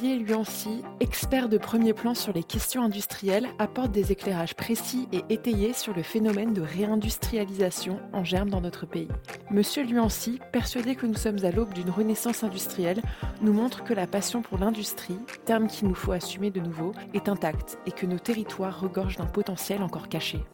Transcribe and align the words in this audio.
Olivier 0.00 0.24
Luancy, 0.24 0.82
expert 1.00 1.48
de 1.48 1.58
premier 1.58 1.92
plan 1.92 2.14
sur 2.14 2.32
les 2.32 2.44
questions 2.44 2.84
industrielles, 2.84 3.48
apporte 3.58 3.90
des 3.90 4.12
éclairages 4.12 4.54
précis 4.54 5.08
et 5.10 5.24
étayés 5.28 5.72
sur 5.72 5.92
le 5.92 6.04
phénomène 6.04 6.54
de 6.54 6.60
réindustrialisation 6.60 7.98
en 8.12 8.22
germe 8.22 8.48
dans 8.48 8.60
notre 8.60 8.86
pays. 8.86 9.08
Monsieur 9.50 9.82
Luancy, 9.82 10.38
persuadé 10.52 10.94
que 10.94 11.06
nous 11.06 11.16
sommes 11.16 11.44
à 11.44 11.50
l'aube 11.50 11.74
d'une 11.74 11.90
renaissance 11.90 12.44
industrielle, 12.44 13.02
nous 13.40 13.52
montre 13.52 13.82
que 13.82 13.92
la 13.92 14.06
passion 14.06 14.40
pour 14.40 14.58
l'industrie, 14.58 15.18
terme 15.46 15.66
qu'il 15.66 15.88
nous 15.88 15.96
faut 15.96 16.12
assumer 16.12 16.52
de 16.52 16.60
nouveau, 16.60 16.92
est 17.12 17.28
intacte 17.28 17.80
et 17.84 17.90
que 17.90 18.06
nos 18.06 18.20
territoires 18.20 18.80
regorgent 18.80 19.16
d'un 19.16 19.26
potentiel 19.26 19.82
encore 19.82 20.08
caché. 20.08 20.44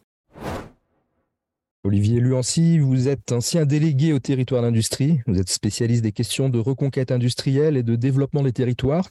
Olivier 1.85 2.19
Luancy, 2.19 2.79
vous 2.79 3.07
êtes 3.09 3.31
ancien 3.31 3.67
délégué 3.67 4.11
au 4.11 4.17
territoire 4.17 4.63
d'industrie. 4.63 5.19
Vous 5.27 5.39
êtes 5.39 5.49
spécialiste 5.49 6.01
des 6.01 6.11
questions 6.11 6.49
de 6.49 6.57
reconquête 6.57 7.11
industrielle 7.11 7.77
et 7.77 7.83
de 7.83 7.95
développement 7.95 8.41
des 8.41 8.53
territoires. 8.53 9.07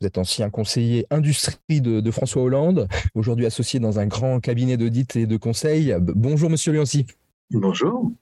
Vous 0.00 0.06
êtes 0.06 0.18
ancien 0.18 0.50
conseiller 0.50 1.06
industrie 1.08 1.80
de, 1.80 2.10
François 2.10 2.42
Hollande, 2.42 2.88
aujourd'hui 3.14 3.46
associé 3.46 3.80
dans 3.80 3.98
un 3.98 4.06
grand 4.06 4.38
cabinet 4.38 4.76
d'audit 4.76 5.16
et 5.16 5.26
de 5.26 5.36
conseil. 5.38 5.96
Bonjour, 5.98 6.50
monsieur 6.50 6.72
Luancy. 6.72 7.06
Bonjour. 7.52 8.12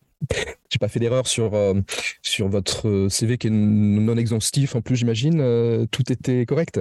J'ai 0.71 0.79
pas 0.79 0.89
fait 0.89 1.01
d'erreur 1.01 1.27
sur, 1.27 1.55
euh, 1.55 1.75
sur 2.23 2.47
votre 2.47 3.09
CV 3.11 3.37
qui 3.37 3.49
est 3.49 3.51
non 3.51 4.17
exhaustif. 4.17 4.77
En 4.77 4.81
plus, 4.81 4.95
j'imagine, 4.95 5.41
euh, 5.41 5.87
tout 5.91 6.13
était 6.13 6.47
correct? 6.47 6.79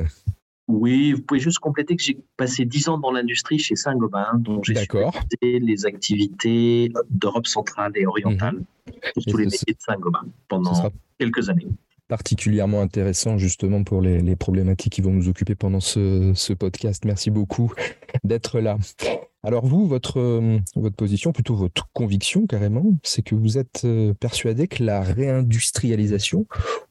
Oui, 0.67 1.13
vous 1.13 1.21
pouvez 1.21 1.39
juste 1.39 1.59
compléter 1.59 1.95
que 1.95 2.03
j'ai 2.03 2.17
passé 2.35 2.65
dix 2.65 2.89
ans 2.89 2.97
dans 2.97 3.11
l'industrie 3.11 3.57
chez 3.57 3.75
Saint-Gobain, 3.75 4.27
dont 4.35 4.61
j'ai 4.63 4.75
supervisé 4.75 5.59
les 5.59 5.85
activités 5.85 6.91
d'Europe 7.09 7.47
centrale 7.47 7.93
et 7.95 8.05
orientale, 8.05 8.55
mmh. 8.55 9.21
tous 9.27 9.37
les 9.37 9.45
métiers 9.45 9.73
de 9.73 9.79
Saint-Gobain 9.79 10.25
pendant 10.49 10.91
quelques 11.17 11.49
années. 11.49 11.67
Particulièrement 12.09 12.81
intéressant 12.81 13.37
justement 13.37 13.83
pour 13.83 14.01
les, 14.01 14.35
problématiques 14.35 14.93
qui 14.93 15.01
vont 15.01 15.11
nous 15.11 15.29
occuper 15.29 15.55
pendant 15.55 15.79
ce, 15.79 16.31
ce 16.35 16.53
podcast. 16.53 17.05
Merci 17.05 17.31
beaucoup 17.31 17.73
d'être 18.23 18.59
là. 18.59 18.77
Alors 19.43 19.65
vous, 19.65 19.87
votre, 19.87 20.19
votre 20.75 20.95
position, 20.95 21.31
plutôt 21.31 21.55
votre 21.55 21.87
conviction 21.93 22.47
carrément, 22.47 22.83
c'est 23.03 23.21
que 23.21 23.35
vous 23.35 23.57
êtes 23.57 23.83
euh, 23.85 24.13
persuadé 24.13 24.67
que 24.67 24.83
la 24.83 25.01
réindustrialisation, 25.01 26.47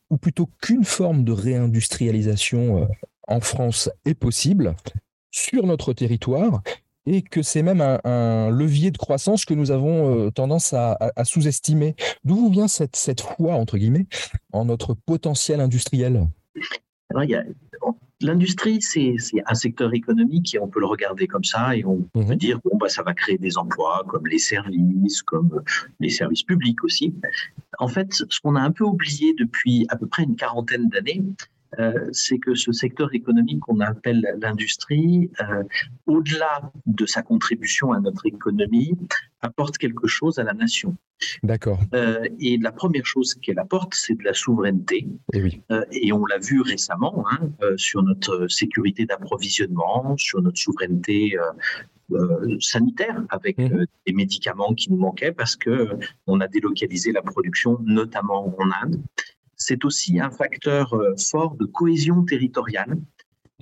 ou 0.08 0.16
plutôt 0.16 0.48
qu'une 0.62 0.84
forme 0.84 1.24
de 1.24 1.32
réindustrialisation 1.32 2.82
euh, 2.82 2.86
en 3.26 3.40
France 3.40 3.90
est 4.04 4.14
possible 4.14 4.74
sur 5.30 5.66
notre 5.66 5.92
territoire 5.92 6.62
et 7.06 7.22
que 7.22 7.42
c'est 7.42 7.62
même 7.62 7.80
un, 7.80 8.50
levier 8.50 8.90
de 8.90 8.98
croissance 8.98 9.44
que 9.44 9.54
nous 9.54 9.70
avons 9.70 10.26
euh, 10.26 10.30
tendance 10.30 10.72
à, 10.72 10.96
sous-estimer. 11.24 11.94
D'où 12.24 12.34
vous 12.34 12.50
vient 12.50 12.68
cette, 12.68 12.96
cette 12.96 13.20
foi, 13.20 13.54
entre 13.54 13.78
guillemets, 13.78 14.06
en 14.52 14.64
notre 14.64 14.94
potentiel 14.94 15.60
industriel? 15.60 16.26
L'industrie, 18.22 18.80
c'est 18.80 19.16
un 19.46 19.54
secteur 19.54 19.92
économique 19.92 20.54
et 20.54 20.58
on 20.58 20.68
peut 20.68 20.80
le 20.80 20.86
regarder 20.86 21.26
comme 21.26 21.44
ça 21.44 21.76
et 21.76 21.84
on 21.84 22.00
peut 22.14 22.20
mhm. 22.20 22.34
dire 22.36 22.60
bon 22.64 22.78
bah 22.78 22.88
ça 22.88 23.02
va 23.02 23.12
créer 23.12 23.36
des 23.36 23.58
emplois 23.58 24.04
comme 24.08 24.26
les 24.26 24.38
services, 24.38 25.22
comme 25.22 25.62
les 26.00 26.08
services 26.08 26.42
publics 26.42 26.82
aussi. 26.82 27.14
En 27.78 27.88
fait, 27.88 28.14
ce 28.14 28.40
qu'on 28.40 28.56
a 28.56 28.60
un 28.60 28.70
peu 28.70 28.84
oublié 28.84 29.34
depuis 29.38 29.84
à 29.90 29.96
peu 29.96 30.06
près 30.06 30.22
une 30.22 30.34
quarantaine 30.34 30.88
d'années, 30.88 31.22
euh, 31.78 32.08
c'est 32.12 32.38
que 32.38 32.54
ce 32.54 32.72
secteur 32.72 33.14
économique 33.14 33.60
qu'on 33.60 33.80
appelle 33.80 34.26
l'industrie, 34.40 35.30
euh, 35.40 35.62
au-delà 36.06 36.72
de 36.86 37.06
sa 37.06 37.22
contribution 37.22 37.92
à 37.92 38.00
notre 38.00 38.26
économie, 38.26 38.96
apporte 39.40 39.78
quelque 39.78 40.06
chose 40.06 40.38
à 40.38 40.44
la 40.44 40.54
nation. 40.54 40.96
D'accord. 41.42 41.80
Euh, 41.94 42.28
et 42.40 42.58
la 42.58 42.72
première 42.72 43.06
chose 43.06 43.34
qu'elle 43.34 43.58
apporte, 43.58 43.94
c'est 43.94 44.14
de 44.14 44.24
la 44.24 44.34
souveraineté. 44.34 45.06
Et, 45.32 45.42
oui. 45.42 45.62
et 45.92 46.12
on 46.12 46.26
l'a 46.26 46.38
vu 46.38 46.60
récemment 46.60 47.24
hein, 47.30 47.50
sur 47.76 48.02
notre 48.02 48.48
sécurité 48.48 49.06
d'approvisionnement, 49.06 50.16
sur 50.18 50.42
notre 50.42 50.58
souveraineté 50.58 51.36
sanitaire 52.60 53.24
avec 53.30 53.58
mhm. 53.58 53.86
des 54.06 54.12
médicaments 54.12 54.74
qui 54.74 54.92
nous 54.92 54.98
manquaient 54.98 55.32
parce 55.32 55.56
que 55.56 55.98
on 56.28 56.40
a 56.40 56.46
délocalisé 56.46 57.10
la 57.10 57.22
production, 57.22 57.78
notamment 57.82 58.54
en 58.58 58.70
Inde 58.82 59.00
c'est 59.66 59.84
aussi 59.84 60.20
un 60.20 60.30
facteur 60.30 60.94
euh, 60.94 61.16
fort 61.16 61.56
de 61.56 61.64
cohésion 61.64 62.22
territoriale. 62.22 62.96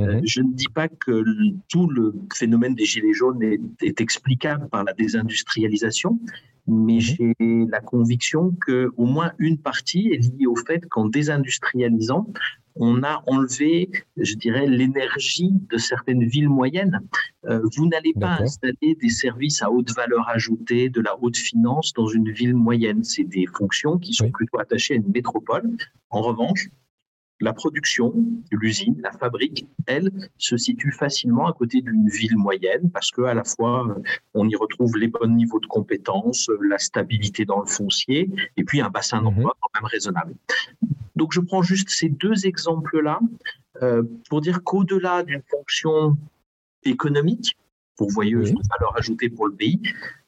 Euh, 0.01 0.17
mhm. 0.17 0.23
je 0.27 0.41
ne 0.41 0.53
dis 0.53 0.69
pas 0.69 0.89
que 0.89 1.23
tout 1.69 1.89
le 1.89 2.15
phénomène 2.35 2.75
des 2.75 2.85
Gilets 2.85 3.13
jaunes 3.13 3.43
est, 3.81 4.01
explicable 4.01 4.69
par 4.69 4.83
la 4.83 4.93
désindustrialisation, 4.93 6.19
mais 6.67 6.95
mhm. 6.95 7.01
j'ai 7.01 7.35
la 7.69 7.81
conviction 7.81 8.57
qu'au 8.67 9.05
moins 9.05 9.33
une 9.39 9.59
partie 9.59 10.09
est 10.09 10.19
liée 10.19 10.47
au 10.47 10.57
fait 10.57 10.85
qu'en 10.89 11.07
désindustrialisant, 11.07 12.27
on 12.77 13.05
a 13.05 13.23
enlevé, 13.29 13.89
je 14.17 14.35
dirais, 14.35 14.67
l'énergie 14.67 15.53
de 15.71 15.79
certaines 15.79 16.25
villes 16.25 16.49
moyennes. 16.49 17.01
Euh, 17.47 17.61
vous 17.77 17.87
n'allez 17.87 18.13
pas 18.15 18.39
installer 18.41 18.97
des 19.01 19.11
services 19.11 19.63
à 19.63 19.71
haute 19.71 19.95
valeur 19.95 20.29
ajoutée, 20.29 20.89
de 20.89 21.01
la 21.01 21.17
haute 21.21 21.37
finance 21.37 21.93
dans 21.93 22.09
une 22.09 22.31
ville 22.31 22.55
moyenne. 22.55 23.05
C'est 23.05 23.25
des 23.25 23.47
fonctions 23.47 23.99
qui 23.99 24.13
sont 24.13 24.31
plutôt 24.31 24.59
attachées 24.59 24.95
à 24.95 24.97
une 24.97 25.13
métropole. 25.13 25.71
En 26.11 26.21
revanche, 26.21 26.69
la 27.41 27.53
production, 27.53 28.15
l'usine, 28.51 29.01
la 29.03 29.13
fabrique, 29.13 29.67
elle, 29.87 30.11
se 30.39 30.57
situe 30.57 30.93
facilement 30.93 31.47
à 31.47 31.53
côté 31.53 31.81
d'une 31.81 32.09
ville 32.09 32.37
moyenne 32.37 32.91
parce 32.91 33.11
qu'à 33.11 33.35
la 33.35 33.45
fois, 33.45 33.97
on 34.35 34.49
y 34.49 34.57
retrouve 34.57 34.97
les 34.97 35.09
bons 35.09 35.27
niveaux 35.27 35.61
de 35.61 35.67
compétences, 35.67 36.51
la 36.63 36.79
stabilité 36.79 37.45
dans 37.45 37.61
le 37.61 37.67
foncier 37.67 38.31
et 38.57 38.65
puis 38.65 38.81
un 38.81 38.91
bassin 38.91 39.19
mhm. 39.19 39.25
d'emploi 39.25 39.57
quand 39.61 39.81
même 39.81 39.89
raisonnable. 39.91 40.35
Donc, 41.17 41.33
je 41.33 41.41
prends 41.41 41.63
juste 41.63 41.89
ces 41.91 42.09
deux 42.09 42.47
exemples-là 42.47 43.21
euh, 43.83 44.03
pour 44.29 44.41
dire 44.41 44.63
qu'au-delà 44.63 45.23
d'une 45.23 45.43
fonction 45.49 46.17
économique, 46.85 47.57
pourvoyeuse 47.97 48.53
de 48.53 48.61
valeur 48.79 48.97
ajoutée 48.97 49.29
pour 49.29 49.47
le 49.47 49.55
pays, 49.55 49.81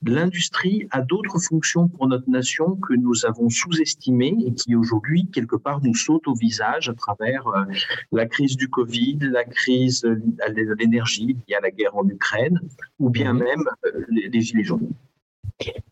l'industrie 0.03 0.87
a 0.91 1.03
d'autres 1.03 1.39
fonctions 1.39 1.89
pour 1.89 2.07
notre 2.09 2.29
nation 2.31 2.77
que 2.77 2.95
nous 2.95 3.27
avons 3.27 3.51
sous-estimées 3.51 4.37
et 4.47 4.55
qui 4.55 4.75
aujourd'hui, 4.75 5.29
quelque 5.33 5.57
part, 5.57 5.83
nous 5.83 5.95
sautent 5.95 6.29
au 6.29 6.35
visage 6.35 6.89
à 6.89 6.95
travers 6.95 7.47
euh, 7.49 7.65
la 8.13 8.27
crise 8.27 8.57
du 8.57 8.69
Covid, 8.69 9.19
la 9.21 9.45
crise 9.45 10.03
de 10.03 10.75
l'énergie 10.79 11.37
liée 11.49 11.55
à 11.55 11.61
la 11.61 11.71
guerre 11.71 11.97
en 11.97 12.09
Ukraine, 12.09 12.61
ou 12.99 13.11
bien 13.11 13.33
même 13.33 13.65
euh, 13.87 14.05
les 14.09 14.41
gilets 14.41 14.65
jaunes. 14.65 14.93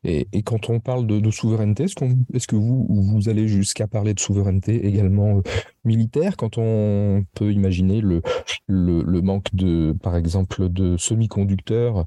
Et, 0.04 0.42
quand 0.42 0.68
on 0.68 0.80
parle 0.80 1.06
de, 1.06 1.30
souveraineté, 1.30 1.84
est-ce, 1.84 2.46
que 2.46 2.56
vous, 2.56 3.28
allez 3.28 3.48
jusqu'à 3.48 3.86
parler 3.86 4.12
de 4.12 4.20
souveraineté 4.20 4.86
également 4.86 5.38
euh, 5.38 5.42
militaire? 5.84 6.36
Quand 6.36 6.58
on 6.58 7.24
peut 7.34 7.50
imaginer 7.52 8.02
le, 8.02 8.20
le, 8.66 9.22
manque 9.22 9.54
de, 9.54 9.96
par 10.02 10.16
exemple, 10.16 10.68
de 10.68 10.96
semi-conducteurs 10.98 12.06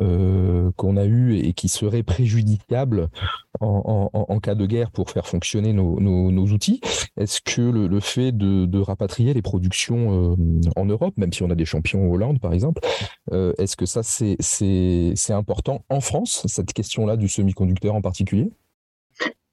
euh, 0.00 0.70
qu'on 0.76 0.96
a 0.96 1.04
eu 1.04 1.36
et 1.36 1.52
qui 1.52 1.68
seraient 1.68 2.02
préjudiciables 2.02 3.08
en, 3.60 4.40
cas 4.40 4.54
de 4.54 4.66
guerre 4.66 4.90
pour 4.90 5.10
faire 5.10 5.26
fonctionner 5.26 5.72
nos, 5.72 6.46
outils 6.52 6.80
Est-ce 7.16 7.40
que 7.40 7.62
le, 7.62 8.00
fait 8.00 8.32
de, 8.32 8.78
rapatrier 8.78 9.34
les 9.34 9.42
productions 9.42 10.32
euh, 10.32 10.36
en 10.76 10.84
Europe, 10.84 11.16
même 11.16 11.32
si 11.32 11.42
on 11.42 11.50
a 11.50 11.54
des 11.54 11.64
champions 11.64 12.08
en 12.08 12.12
Hollande 12.12 12.40
par 12.40 12.52
exemple, 12.52 12.80
est-ce 13.30 13.76
que 13.76 13.86
ça 13.86 14.02
c'est 14.02 15.32
important 15.32 15.84
en 15.88 16.00
France, 16.00 16.44
cette 16.46 16.72
question 16.72 17.06
là 17.06 17.16
du 17.16 17.28
semi-conducteur 17.28 17.94
en 17.94 18.00
particulier? 18.00 18.50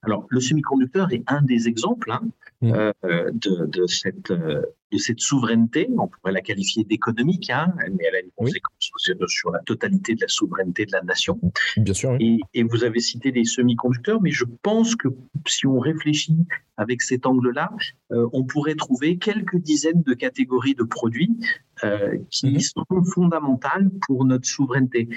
Alors, 0.02 0.26
le 0.30 0.40
semi-conducteur 0.40 1.12
est 1.12 1.24
un 1.28 1.42
des 1.42 1.68
exemples 1.68 2.12
hein, 2.12 2.22
mmh. 2.62 2.74
euh, 2.74 3.32
de, 3.34 3.86
cette, 3.88 4.32
euh, 4.32 4.62
de 4.92 4.98
cette 4.98 5.20
souveraineté. 5.20 5.90
On 5.98 6.08
pourrait 6.08 6.32
la 6.32 6.42
qualifier 6.42 6.84
d'économique, 6.84 7.50
hein, 7.50 7.74
mais 7.92 8.06
elle 8.08 8.16
a 8.16 8.20
une 8.22 8.32
conséquence 8.36 8.92
sur 9.28 9.52
la 9.52 9.60
totalité 9.60 10.16
de 10.16 10.22
la 10.22 10.28
souveraineté 10.28 10.86
de 10.86 10.92
la 10.92 11.02
nation. 11.02 11.40
Bien 11.78 11.94
sûr. 11.94 12.18
Et, 12.20 12.64
vous 12.64 12.84
avez 12.84 13.00
cité 13.00 13.32
les 13.32 13.46
semi-conducteurs, 13.46 14.22
mais 14.22 14.32
je 14.32 14.46
pense 14.62 14.96
que 14.96 15.08
si 15.48 15.66
on 15.66 15.80
réfléchit 15.80 16.38
avec 16.78 17.02
cet 17.02 17.26
angle-là, 17.26 17.72
euh, 18.12 18.28
on 18.34 18.44
pourrait 18.44 18.76
trouver 18.76 19.18
quelques 19.18 19.58
dizaines 19.58 20.04
de 20.04 20.14
catégories 20.14 20.76
de 20.76 20.84
produits 20.84 21.38
qui 22.30 22.56
mmh. 22.56 22.60
sont 22.60 22.86
fondamentales 23.14 23.90
pour 24.06 24.26
notre 24.26 24.46
souveraineté. 24.46 25.08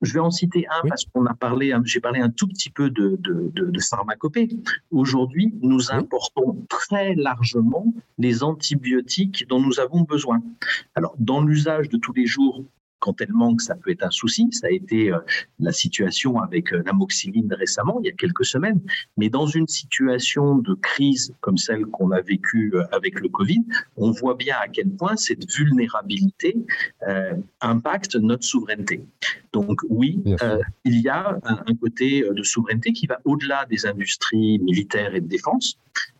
Je 0.00 0.12
vais 0.12 0.20
en 0.20 0.30
citer 0.30 0.66
un 0.68 0.88
parce 0.88 1.04
qu'on 1.06 1.26
a 1.26 1.34
parlé, 1.34 1.74
j'ai 1.84 2.00
parlé 2.00 2.20
un 2.20 2.30
tout 2.30 2.46
petit 2.46 2.70
peu 2.70 2.88
de, 2.90 3.18
de, 3.20 3.80
pharmacopée. 3.80 4.48
Aujourd'hui, 4.90 5.54
nous 5.60 5.90
importons 5.92 6.64
très 6.68 7.14
largement 7.14 7.92
les 8.16 8.42
antibiotiques 8.42 9.46
dont 9.48 9.60
nous 9.60 9.80
avons 9.80 10.02
besoin. 10.02 10.40
Alors, 10.94 11.14
dans 11.18 11.42
l'usage 11.42 11.88
de 11.88 11.96
tous 11.96 12.12
les 12.12 12.26
jours, 12.26 12.64
quand 13.00 13.20
elle 13.20 13.32
manque, 13.32 13.60
ça 13.60 13.74
peut 13.74 13.90
être 13.90 14.04
un 14.04 14.10
souci. 14.10 14.48
Ça 14.52 14.66
a 14.66 14.70
été 14.70 15.12
euh, 15.12 15.18
la 15.58 15.72
situation 15.72 16.40
avec 16.40 16.72
euh, 16.72 16.82
l'amoxyline 16.84 17.52
récemment, 17.52 18.00
il 18.02 18.06
y 18.06 18.10
a 18.10 18.12
quelques 18.12 18.44
semaines. 18.44 18.80
Mais 19.16 19.30
dans 19.30 19.46
une 19.46 19.68
situation 19.68 20.56
de 20.56 20.74
crise 20.74 21.34
comme 21.40 21.56
celle 21.56 21.86
qu'on 21.86 22.10
a 22.10 22.20
vécue 22.20 22.72
euh, 22.74 22.84
avec 22.92 23.20
le 23.20 23.28
Covid, 23.28 23.64
on 23.96 24.10
voit 24.10 24.34
bien 24.34 24.56
à 24.60 24.68
quel 24.68 24.90
point 24.90 25.16
cette 25.16 25.50
vulnérabilité 25.50 26.56
impacte 27.60 28.16
notre 28.16 28.44
souveraineté. 28.44 29.02
Donc 29.52 29.80
oui, 29.88 30.20
il 30.84 31.00
y 31.00 31.08
a 31.08 31.38
un, 31.44 31.74
côté 31.80 32.22
de 32.28 32.42
souveraineté 32.42 32.92
qui 32.92 33.06
va 33.06 33.20
au-delà 33.24 33.64
des 33.66 33.86
industries 33.86 34.58
militaires 34.58 35.14
et 35.14 35.20
de 35.20 35.26
défense. 35.26 35.78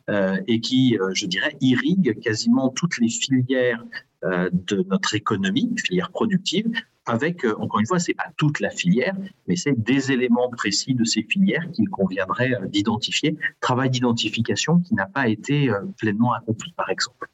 et 0.09 0.61
qui, 0.61 0.99
je 1.13 1.27
dirais, 1.27 1.57
irrigue 1.61 2.19
quasiment 2.21 2.71
toutes 2.71 2.99
les 2.99 3.09
filières 3.09 3.85
de 4.23 4.87
notre 4.88 5.15
économie, 5.15 5.73
filière 5.85 6.11
productive, 6.11 6.67
avec, 7.06 7.44
encore 7.44 7.81
une 7.81 7.87
fois, 7.87 7.99
c'est 7.99 8.15
pas 8.15 8.26
toute 8.37 8.61
la 8.61 8.70
filière, 8.70 9.17
mais 9.47 9.56
c'est 9.56 9.73
des 9.73 10.12
éléments 10.12 10.50
précis 10.50 10.94
de 10.94 11.05
ces 11.05 11.23
filières 11.23 11.70
qu'il 11.73 11.88
conviendrait 11.88 12.53
d'identifier. 12.67 13.37
Travail 13.61 13.88
d'identification 13.91 14.81
qui 14.81 14.94
n'a 14.94 15.06
pas 15.06 15.29
été 15.29 15.70
pleinement 15.97 16.35
accompli, 16.35 16.73
par 16.76 16.91
exemple. 16.91 17.29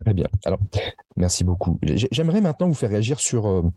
Très 0.00 0.14
bien. 0.14 0.28
Alors, 0.46 0.60
merci 1.16 1.44
beaucoup. 1.44 1.78
J'aimerais 1.82 2.40
maintenant 2.40 2.68
vous 2.68 2.74
faire 2.74 2.90
réagir 2.90 3.20
sur 3.20 3.70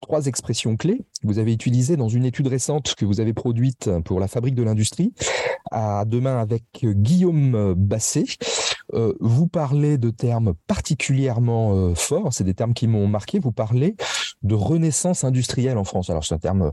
trois 0.00 0.26
expressions 0.26 0.76
clés 0.76 0.98
que 1.22 1.26
vous 1.26 1.38
avez 1.38 1.52
utilisées 1.52 1.96
dans 1.96 2.08
une 2.08 2.24
étude 2.24 2.46
récente 2.46 2.94
que 2.94 3.04
vous 3.04 3.20
avez 3.20 3.32
produite 3.32 3.90
pour 4.04 4.20
la 4.20 4.28
Fabrique 4.28 4.54
de 4.54 4.62
l'Industrie, 4.62 5.12
à 5.70 6.04
demain 6.04 6.38
avec 6.38 6.64
Guillaume 6.84 7.74
Basset. 7.74 8.26
Euh, 8.94 9.14
vous 9.20 9.46
parlez 9.46 9.98
de 9.98 10.10
termes 10.10 10.54
particulièrement 10.66 11.74
euh, 11.74 11.94
forts, 11.94 12.32
c'est 12.32 12.44
des 12.44 12.54
termes 12.54 12.74
qui 12.74 12.86
m'ont 12.86 13.06
marqué. 13.06 13.38
Vous 13.38 13.52
parlez 13.52 13.96
de 14.42 14.54
renaissance 14.54 15.24
industrielle 15.24 15.78
en 15.78 15.84
France. 15.84 16.10
Alors 16.10 16.24
c'est 16.24 16.34
un 16.34 16.38
terme, 16.38 16.72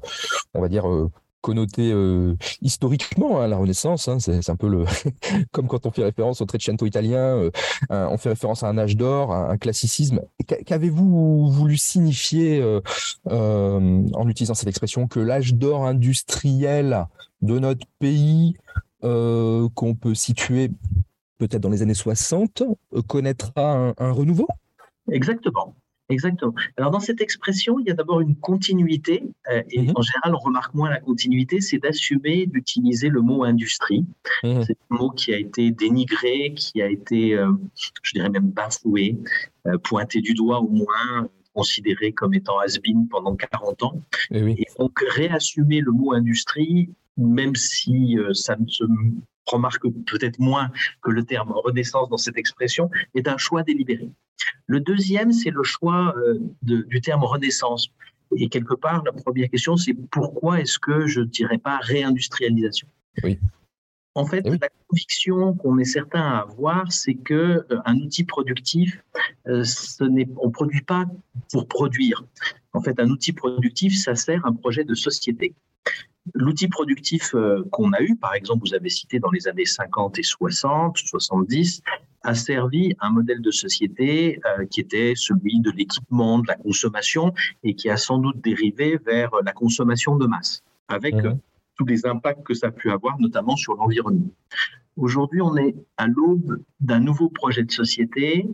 on 0.54 0.62
va 0.62 0.70
dire, 0.70 0.90
euh, 0.90 1.10
connoté 1.42 1.92
euh, 1.92 2.36
historiquement, 2.62 3.42
hein, 3.42 3.48
la 3.48 3.58
Renaissance. 3.58 4.08
Hein, 4.08 4.20
c'est 4.20 4.50
un 4.50 4.56
peu 4.56 4.68
le 4.68 4.86
comme 5.52 5.68
quand 5.68 5.86
on 5.86 5.92
fait 5.92 6.04
référence 6.04 6.42
au 6.42 6.46
Trecento 6.46 6.86
italien, 6.86 7.20
euh, 7.20 7.52
on 7.90 8.18
fait 8.18 8.30
référence 8.30 8.64
à 8.64 8.68
un 8.68 8.78
âge 8.78 8.98
d'or, 8.98 9.34
un, 9.34 9.58
classicisme. 9.58 10.22
Qu'avez-vous 10.66 11.50
voulu 11.52 11.78
signifier 11.78 12.62
euh, 12.62 12.82
en 13.30 14.28
utilisant 14.28 14.54
cette 14.54 14.70
expression 14.70 15.08
que 15.08 15.20
l'âge 15.20 15.54
d'or 15.54 15.86
industriel 15.86 17.08
de 17.42 17.60
notre 17.60 17.86
pays, 18.00 18.56
qu'on 19.02 19.96
peut 19.96 20.14
situer 20.14 20.72
peut-être 21.40 21.62
dans 21.62 21.70
les 21.70 21.82
années 21.82 21.96
60, 21.96 22.62
connaîtra 23.08 23.94
un 23.98 24.12
renouveau? 24.12 24.48
Exactement. 25.12 25.76
Exactement. 26.10 26.56
Alors 26.76 26.90
dans 26.90 27.00
cette 27.00 27.22
expression, 27.22 27.80
il 27.80 27.88
y 27.88 27.92
a 27.92 27.94
d'abord 27.94 28.20
une 28.20 28.36
continuité, 28.36 29.24
euh, 29.52 29.62
et 29.70 29.84
mhm. 29.84 29.94
en 29.96 30.02
général 30.02 30.34
on 30.34 30.40
remarque 30.40 30.74
moins 30.74 30.90
la 30.90 31.00
continuité, 31.00 31.62
c'est 31.62 31.78
d'assumer 31.78 32.48
d'utiliser 32.48 33.10
le 33.10 33.22
mot 33.22 33.44
industrie. 33.44 34.06
Mhm. 34.44 34.64
C'est 34.64 34.78
un 34.90 34.96
mot 34.96 35.12
qui 35.12 35.34
a 35.34 35.38
été 35.38 35.70
dénigré, 35.70 36.54
qui 36.56 36.82
a 36.82 36.90
été, 36.90 37.36
euh, 37.36 37.52
je 38.02 38.14
dirais 38.14 38.30
même 38.30 38.50
bafoué, 38.50 39.20
euh, 39.68 39.78
pointé 39.78 40.22
du 40.22 40.34
doigt 40.34 40.60
au 40.60 40.70
moins, 40.70 41.30
considéré 41.54 42.12
comme 42.12 42.34
étant 42.34 42.58
has-been 42.60 43.08
pendant 43.08 43.36
40 43.36 43.84
ans. 43.84 44.02
Et, 44.32 44.40
eh 44.40 44.62
et, 44.62 44.68
donc 44.80 45.00
réassumer 45.10 45.80
le 45.82 45.92
mot 45.92 46.14
industrie, 46.14 46.90
même 47.18 47.56
si 47.56 48.18
ça 48.34 48.56
ne 48.56 48.68
se 48.68 48.86
remarque 49.52 49.88
peut-être 50.06 50.40
moins 50.40 50.72
que 51.02 51.12
le 51.12 51.24
terme 51.24 51.52
renaissance 51.52 52.10
dans 52.10 52.18
cette 52.18 52.38
expression, 52.38 52.90
est 53.16 53.28
un 53.28 53.38
choix 53.38 53.64
délibéré. 53.64 54.10
Le 54.68 54.80
deuxième, 54.80 55.32
c'est 55.32 55.50
le 55.50 55.64
choix 55.64 56.16
euh, 56.18 56.40
du 56.62 57.02
terme 57.02 57.24
renaissance. 57.24 57.90
Et 58.36 58.48
quelque 58.48 58.76
part, 58.76 59.04
la 59.04 59.12
première 59.12 59.50
question, 59.50 59.76
c'est 59.76 59.96
pourquoi 60.12 60.60
est-ce 60.60 60.78
que 60.80 61.08
je 61.08 61.22
ne 61.22 61.26
dirais 61.26 61.58
pas 61.58 61.80
réindustrialisation? 61.80 62.88
Oui. 63.24 63.40
En 64.16 64.26
fait, 64.26 64.42
la 64.46 64.70
conviction 64.88 65.54
qu'on 65.54 65.78
est 65.78 65.86
certain 65.86 66.22
à 66.22 66.38
avoir, 66.40 66.92
c'est 66.92 67.14
que 67.14 67.34
euh, 67.72 67.80
un 67.86 67.96
outil 67.98 68.24
productif, 68.24 69.02
euh, 69.48 69.64
ce 69.64 70.04
n'est, 70.04 70.28
on 70.38 70.52
produit 70.52 70.82
pas 70.82 71.06
pour 71.52 71.68
produire. 71.68 72.24
En 72.74 72.82
fait, 72.82 73.00
un 73.00 73.10
outil 73.10 73.34
productif, 73.34 73.98
ça 73.98 74.16
sert 74.16 74.46
un 74.46 74.54
projet 74.54 74.84
de 74.84 74.94
société. 74.94 75.54
L'outil 76.34 76.68
productif 76.68 77.34
euh, 77.36 77.64
qu'on 77.72 77.92
a 77.94 78.02
eu, 78.02 78.16
par 78.16 78.34
exemple, 78.34 78.68
vous 78.68 78.74
avez 78.74 78.90
cité 78.90 79.20
dans 79.20 79.32
les 79.32 79.48
années 79.48 79.66
50 79.66 80.20
et 80.20 80.24
60, 80.24 80.98
70, 80.98 81.82
a 82.24 82.36
servi 82.36 82.96
un 83.00 83.12
modèle 83.12 83.42
de 83.42 83.52
société 83.52 84.40
euh, 84.46 84.66
qui 84.66 84.82
était 84.82 85.14
celui 85.16 85.60
de 85.62 85.72
l'équipement, 85.72 86.40
de 86.40 86.48
la 86.48 86.56
consommation, 86.56 87.34
et 87.64 87.76
qui 87.76 87.90
a 87.90 87.98
sans 87.98 88.18
doute 88.18 88.42
dérivé 88.42 89.00
vers 89.06 89.32
la 89.44 89.54
consommation 89.54 90.16
de 90.16 90.28
masse, 90.28 90.64
avec 90.88 91.16
mhm. 91.16 91.26
euh, 91.26 91.34
tous 91.76 91.86
les 91.86 92.06
impacts 92.06 92.44
que 92.44 92.54
ça 92.54 92.68
a 92.68 92.72
pu 92.72 92.92
avoir, 92.92 93.20
notamment 93.20 93.56
sur 93.56 93.76
l'environnement. 93.76 94.32
Aujourd'hui, 94.98 95.42
on 95.42 95.56
est 95.56 95.76
à 95.98 96.08
l'aube 96.08 96.62
d'un 96.82 97.00
nouveau 97.00 97.30
projet 97.30 97.64
de 97.64 97.72
société 97.72 98.46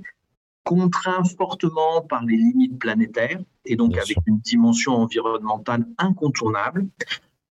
contraint 0.63 1.23
fortement 1.23 2.01
par 2.01 2.25
les 2.25 2.37
limites 2.37 2.77
planétaires 2.77 3.39
et 3.65 3.75
donc 3.75 3.97
avec 3.97 4.17
une 4.25 4.39
dimension 4.39 4.93
environnementale 4.93 5.87
incontournable 5.97 6.87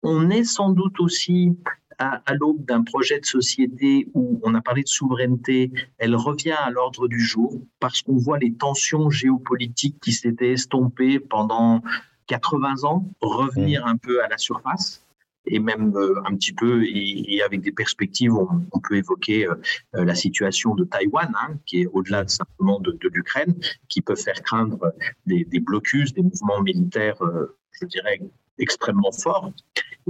on 0.03 0.29
est 0.29 0.43
sans 0.43 0.71
doute 0.71 0.99
aussi 0.99 1.57
à, 1.97 2.21
l'aube 2.33 2.63
d'un 2.63 2.83
projet 2.83 3.19
de 3.19 3.25
société 3.25 4.07
où 4.13 4.39
on 4.43 4.55
a 4.55 4.61
parlé 4.61 4.83
de 4.83 4.87
souveraineté, 4.87 5.71
elle 5.97 6.15
revient 6.15 6.55
à 6.57 6.69
l'ordre 6.69 7.09
du 7.09 7.19
jour 7.19 7.61
parce 7.81 8.01
qu'on 8.01 8.15
voit 8.15 8.39
les 8.39 8.53
tensions 8.53 9.09
géopolitiques 9.09 9.99
qui 10.01 10.13
s'étaient 10.13 10.53
estompées 10.53 11.19
pendant 11.19 11.81
80 12.27 12.83
ans 12.83 13.05
revenir 13.19 13.85
mmh. 13.85 13.89
un 13.89 13.97
peu 13.97 14.23
à 14.23 14.29
la 14.29 14.37
surface 14.37 15.03
et 15.45 15.59
même 15.59 15.95
euh, 15.95 16.21
un 16.25 16.35
petit 16.35 16.53
peu, 16.53 16.83
et, 16.85 17.41
avec 17.41 17.61
des 17.61 17.71
perspectives, 17.71 18.33
on, 18.33 18.79
peut 18.79 18.97
évoquer 18.97 19.47
euh, 19.47 19.55
la 19.93 20.15
situation 20.15 20.75
de 20.75 20.83
Taïwan, 20.83 21.31
hein, 21.35 21.55
qui 21.65 21.81
est 21.81 21.87
au-delà 21.87 22.27
simplement 22.27 22.79
de, 22.79 22.97
l'Ukraine, 23.11 23.55
qui 23.87 24.01
peut 24.01 24.15
faire 24.15 24.41
craindre 24.43 24.93
des, 25.25 25.45
blocus, 25.59 26.13
des 26.13 26.21
mouvements 26.21 26.61
militaires, 26.61 27.21
euh, 27.23 27.57
je 27.71 27.85
dirais, 27.85 28.19
extrêmement 28.59 29.11
forts. 29.11 29.51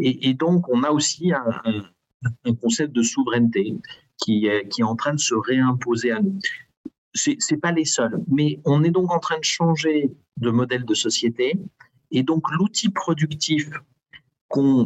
Et, 0.02 0.34
donc, 0.34 0.68
on 0.70 0.84
a 0.84 0.92
aussi 0.92 1.32
un, 1.34 2.54
concept 2.62 2.94
de 2.94 3.02
souveraineté 3.02 3.76
qui 4.18 4.48
est, 4.48 4.68
qui 4.70 4.82
est 4.82 4.86
en 4.86 4.96
train 4.96 5.14
de 5.14 5.20
se 5.20 5.36
réimposer 5.36 6.12
à 6.12 6.22
nous. 6.22 6.40
Ce 7.14 7.32
n'est 7.32 7.60
pas 7.60 7.72
les 7.72 7.86
seuls, 7.86 8.22
mais 8.28 8.60
on 8.66 8.84
est 8.84 8.92
donc 8.92 9.12
en 9.12 9.20
train 9.20 9.40
de 9.40 9.44
changer 9.44 10.12
de 10.38 10.50
modèle 10.52 10.86
de 10.86 10.94
société. 10.94 11.60
Et 12.12 12.24
donc, 12.24 12.50
l'outil 12.52 12.90
productif 12.90 13.70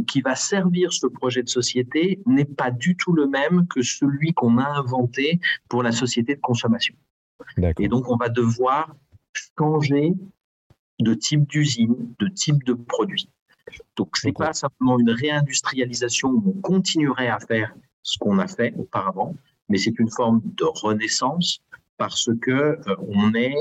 qui 0.07 0.21
va 0.21 0.35
servir 0.35 0.91
ce 0.91 1.07
projet 1.07 1.41
de 1.41 1.49
société 1.49 2.19
n'est 2.25 2.45
pas 2.45 2.69
du 2.69 2.97
tout 2.97 3.13
le 3.13 3.27
même 3.27 3.65
que 3.67 3.81
celui 3.81 4.33
qu'on 4.33 4.57
a 4.57 4.67
inventé 4.67 5.39
pour 5.69 5.83
la 5.83 5.91
société 5.91 6.35
de 6.35 6.41
consommation. 6.41 6.95
Et 7.79 7.87
donc, 7.87 8.09
on 8.09 8.17
va 8.17 8.29
devoir 8.29 8.93
changer 9.57 10.13
de 10.99 11.13
type 11.13 11.47
d'usine, 11.47 12.13
de 12.19 12.27
type 12.27 12.63
de 12.63 12.73
produit. 12.73 13.29
Donc, 13.95 14.17
ce 14.17 14.27
n'est 14.27 14.33
pas 14.33 14.53
simplement 14.53 14.99
une 14.99 15.11
réindustrialisation 15.11 16.29
où 16.29 16.53
on 16.55 16.61
continuerait 16.61 17.27
à 17.27 17.39
faire 17.39 17.73
ce 18.01 18.17
qu'on 18.17 18.39
a 18.39 18.47
fait 18.47 18.73
auparavant, 18.77 19.35
mais 19.69 19.77
c'est 19.77 19.97
une 19.99 20.09
forme 20.09 20.41
de 20.43 20.65
renaissance 20.65 21.61
parce 21.97 22.29
que 22.41 22.51
euh, 22.51 22.95
on 23.07 23.33
est 23.33 23.55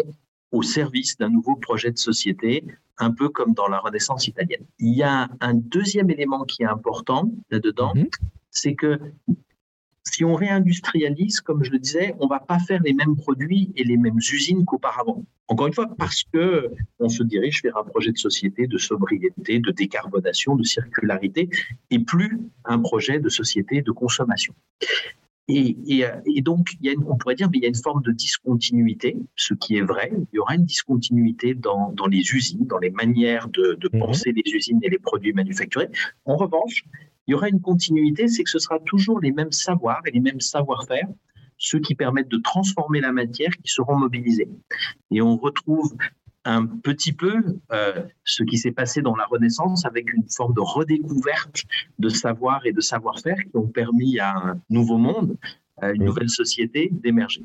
au 0.51 0.63
service 0.63 1.17
d'un 1.17 1.31
nouveau 1.31 1.57
projet 1.57 1.91
de 1.91 1.99
société, 1.99 2.65
un 2.99 3.11
peu 3.11 3.29
comme 3.29 3.55
dans 3.55 3.69
la 3.69 3.79
Renaissance 3.79 4.29
italienne. 4.29 4.65
Il 4.79 4.95
y 4.95 5.03
a 5.03 5.29
un 5.41 5.55
deuxième 5.55 6.11
élément 6.11 6.45
qui 6.45 6.63
est 6.63 6.67
important 6.67 7.31
là-dedans, 7.51 7.93
mhm. 7.95 8.09
c'est 8.51 8.75
que 8.75 8.99
si 10.05 10.25
on 10.25 10.35
réindustrialise, 10.35 11.41
comme 11.41 11.63
je 11.65 11.71
le 11.71 11.79
disais, 11.79 12.15
on 12.19 12.27
va 12.27 12.41
pas 12.41 12.59
faire 12.59 12.83
les 12.83 12.93
mêmes 12.93 13.17
produits 13.17 13.73
et 13.77 13.85
les 13.85 13.97
mêmes 13.97 14.19
usines 14.19 14.65
qu'auparavant. 14.65 15.25
Encore 15.49 15.67
une 15.67 15.73
fois, 15.73 15.89
parce 15.97 16.25
que 16.33 16.71
on 16.99 17.09
se 17.09 17.23
dirige 17.23 17.63
vers 17.63 17.77
un 17.77 17.85
projet 17.85 18.11
de 18.13 18.19
société 18.19 18.67
de 18.67 18.79
sobriété, 18.79 19.59
de 19.59 19.71
décarbonation, 19.71 20.57
de 20.57 20.65
circularité, 20.65 21.49
et 21.91 21.99
plus 21.99 22.41
un 22.65 22.79
projet 22.79 23.21
de 23.21 23.29
société 23.29 23.83
de 23.83 23.93
consommation. 23.93 24.55
Et, 25.49 25.77
donc, 26.41 26.75
il 26.81 26.87
y 26.87 26.91
a 26.91 26.95
on 27.07 27.17
pourrait 27.17 27.35
dire, 27.35 27.51
mais 27.51 27.59
il 27.59 27.63
y 27.63 27.67
a 27.67 27.69
une 27.69 27.75
forme 27.75 28.03
de 28.03 28.13
discontinuité, 28.13 29.17
ce 29.37 29.55
qui 29.55 29.77
est 29.77 29.83
vrai. 29.83 30.11
Il 30.33 30.37
y 30.37 30.39
aura 30.39 30.55
une 30.55 30.65
discontinuité 30.65 31.55
dans, 31.55 31.93
les 32.11 32.23
usines, 32.33 32.67
dans 32.67 32.79
les 32.79 32.91
manières 32.91 33.49
de, 33.49 33.75
de 33.75 33.91
mhm. 33.93 34.01
penser 34.01 34.33
les 34.33 34.51
usines 34.51 34.79
et 34.83 34.89
les 34.89 34.99
produits 34.99 35.33
manufacturés. 35.33 35.89
En 36.25 36.37
revanche, 36.37 36.85
il 37.27 37.33
y 37.33 37.35
aura 37.35 37.49
une 37.49 37.61
continuité, 37.61 38.29
c'est 38.29 38.43
que 38.45 38.51
ce 38.51 38.59
sera 38.59 38.79
toujours 38.81 39.21
les 39.21 39.33
mêmes 39.33 39.53
savoirs 39.53 40.03
et 40.07 40.11
les 40.11 40.21
mêmes 40.21 40.41
savoir-faire, 40.41 41.09
ceux 41.57 41.79
qui 41.79 41.95
permettent 41.95 42.29
de 42.29 42.39
transformer 42.39 43.01
la 43.01 43.13
matière, 43.13 43.51
qui 43.63 43.71
seront 43.71 43.97
mobilisés. 43.97 44.49
Et 45.11 45.23
on 45.23 45.37
retrouve 45.37 45.95
un 46.45 46.67
petit 46.67 47.13
peu 47.13 47.35
euh, 47.73 48.03
ce 48.25 48.43
qui 48.43 48.59
s'est 48.59 48.73
passé 48.73 49.01
dans 49.01 49.15
la 49.15 49.27
Renaissance 49.27 49.85
avec 49.85 50.13
une 50.13 50.25
forme 50.29 50.55
de 50.55 50.61
redécouverte 50.61 51.63
de 51.99 52.09
savoir 52.09 52.67
et 52.67 52.73
de 52.73 52.81
savoir-faire 52.81 53.37
qui 53.37 53.57
ont 53.57 53.69
permis 53.69 54.19
à 54.19 54.37
un 54.37 54.61
nouveau 54.69 54.99
monde, 54.99 55.37
à 55.81 55.93
une 55.93 56.05
nouvelle 56.05 56.31
société 56.31 56.89
d'émerger. 56.93 57.43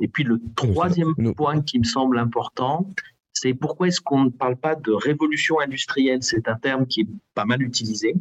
Et 0.00 0.08
puis 0.08 0.24
le 0.24 0.40
troisième 0.54 1.14
point 1.34 1.62
qui 1.62 1.78
me 1.78 1.84
semble 1.84 2.18
important, 2.18 2.88
c'est 3.32 3.54
pourquoi 3.54 3.88
est-ce 3.88 4.00
qu'on 4.00 4.24
ne 4.24 4.30
parle 4.30 4.56
pas 4.56 4.74
de 4.74 4.92
révolution 4.92 5.60
industrielle? 5.60 6.22
C'est 6.22 6.48
un 6.48 6.56
terme 6.56 6.86
qui 6.86 7.02
est 7.02 7.08
pas 7.34 7.44
mal 7.44 7.62
utilisé. 7.62 8.14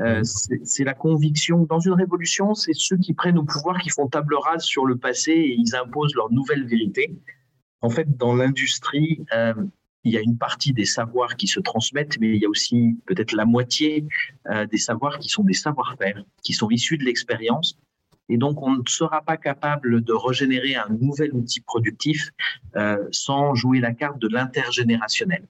Euh, 0.00 0.22
c'est 0.22 0.84
la 0.84 0.94
conviction. 0.94 1.64
Dans 1.64 1.80
une 1.80 1.92
révolution, 1.92 2.54
c'est 2.54 2.74
ceux 2.74 2.96
qui 2.96 3.14
prennent 3.14 3.38
au 3.38 3.44
pouvoir 3.44 3.78
qui 3.78 3.90
font 3.90 4.06
table 4.06 4.34
rase 4.36 4.62
sur 4.62 4.86
le 4.86 4.96
passé 4.96 5.32
et 5.32 5.54
ils 5.58 5.74
imposent 5.74 6.14
leur 6.14 6.30
nouvelle 6.30 6.66
vérité. 6.66 7.16
En 7.80 7.90
fait, 7.90 8.16
dans 8.16 8.34
l'industrie, 8.34 9.24
euh, 9.34 9.54
il 10.04 10.12
y 10.12 10.16
a 10.16 10.20
une 10.20 10.38
partie 10.38 10.72
des 10.72 10.84
savoirs 10.84 11.36
qui 11.36 11.48
se 11.48 11.60
transmettent, 11.60 12.18
mais 12.20 12.28
il 12.36 12.40
y 12.40 12.46
a 12.46 12.48
aussi 12.48 12.96
peut-être 13.06 13.32
la 13.32 13.44
moitié 13.44 14.04
euh, 14.50 14.66
des 14.66 14.78
savoirs 14.78 15.18
qui 15.18 15.28
sont 15.28 15.42
des 15.42 15.52
savoir-faire, 15.52 16.22
qui 16.42 16.52
sont 16.52 16.70
issus 16.70 16.96
de 16.96 17.04
l'expérience. 17.04 17.78
Et 18.28 18.36
donc, 18.36 18.62
on 18.62 18.72
ne 18.72 18.82
sera 18.86 19.22
pas 19.22 19.36
capable 19.36 20.02
de 20.02 20.12
régénérer 20.12 20.76
un 20.76 20.88
nouvel 21.00 21.32
outil 21.32 21.60
productif 21.60 22.30
sans 23.10 23.54
jouer 23.54 23.80
la 23.80 23.94
carte 23.94 24.18
de 24.18 24.28
l'intergénérationnel. 24.28 25.48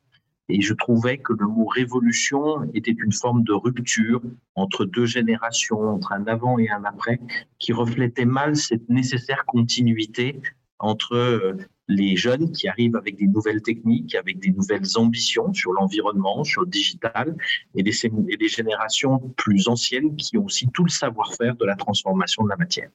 Et 0.48 0.62
je 0.62 0.72
trouvais 0.72 1.18
que 1.18 1.32
le 1.32 1.46
mot 1.46 1.66
révolution 1.66 2.70
était 2.72 2.94
une 2.98 3.12
forme 3.12 3.44
de 3.44 3.52
rupture 3.52 4.22
entre 4.54 4.86
deux 4.86 5.04
générations, 5.04 5.80
entre 5.80 6.12
un 6.12 6.26
avant 6.26 6.58
et 6.58 6.70
un 6.70 6.84
après, 6.84 7.20
qui 7.58 7.72
reflétait 7.72 8.24
mal 8.24 8.56
cette 8.56 8.88
nécessaire 8.88 9.44
continuité 9.46 10.40
entre 10.78 11.16
euh, 11.16 11.56
les 11.88 12.16
jeunes 12.16 12.52
qui 12.52 12.68
arrivent 12.68 12.96
avec 12.96 13.16
des 13.16 13.26
nouvelles 13.26 13.62
techniques, 13.62 14.14
avec 14.14 14.38
des 14.38 14.50
nouvelles 14.50 14.86
ambitions 14.96 15.52
sur 15.52 15.72
l'environnement, 15.72 16.44
sur 16.44 16.62
le 16.62 16.68
digital, 16.68 17.36
et 17.74 17.82
des, 17.82 18.06
et 18.06 18.36
des, 18.36 18.48
générations 18.48 19.18
plus 19.36 19.68
anciennes 19.68 20.14
qui 20.16 20.38
ont 20.38 20.44
aussi 20.44 20.68
tout 20.68 20.84
le 20.84 20.90
savoir-faire 20.90 21.56
de 21.56 21.64
la 21.64 21.76
transformation 21.76 22.44
de 22.44 22.50
la 22.50 22.56
matière. 22.56 22.90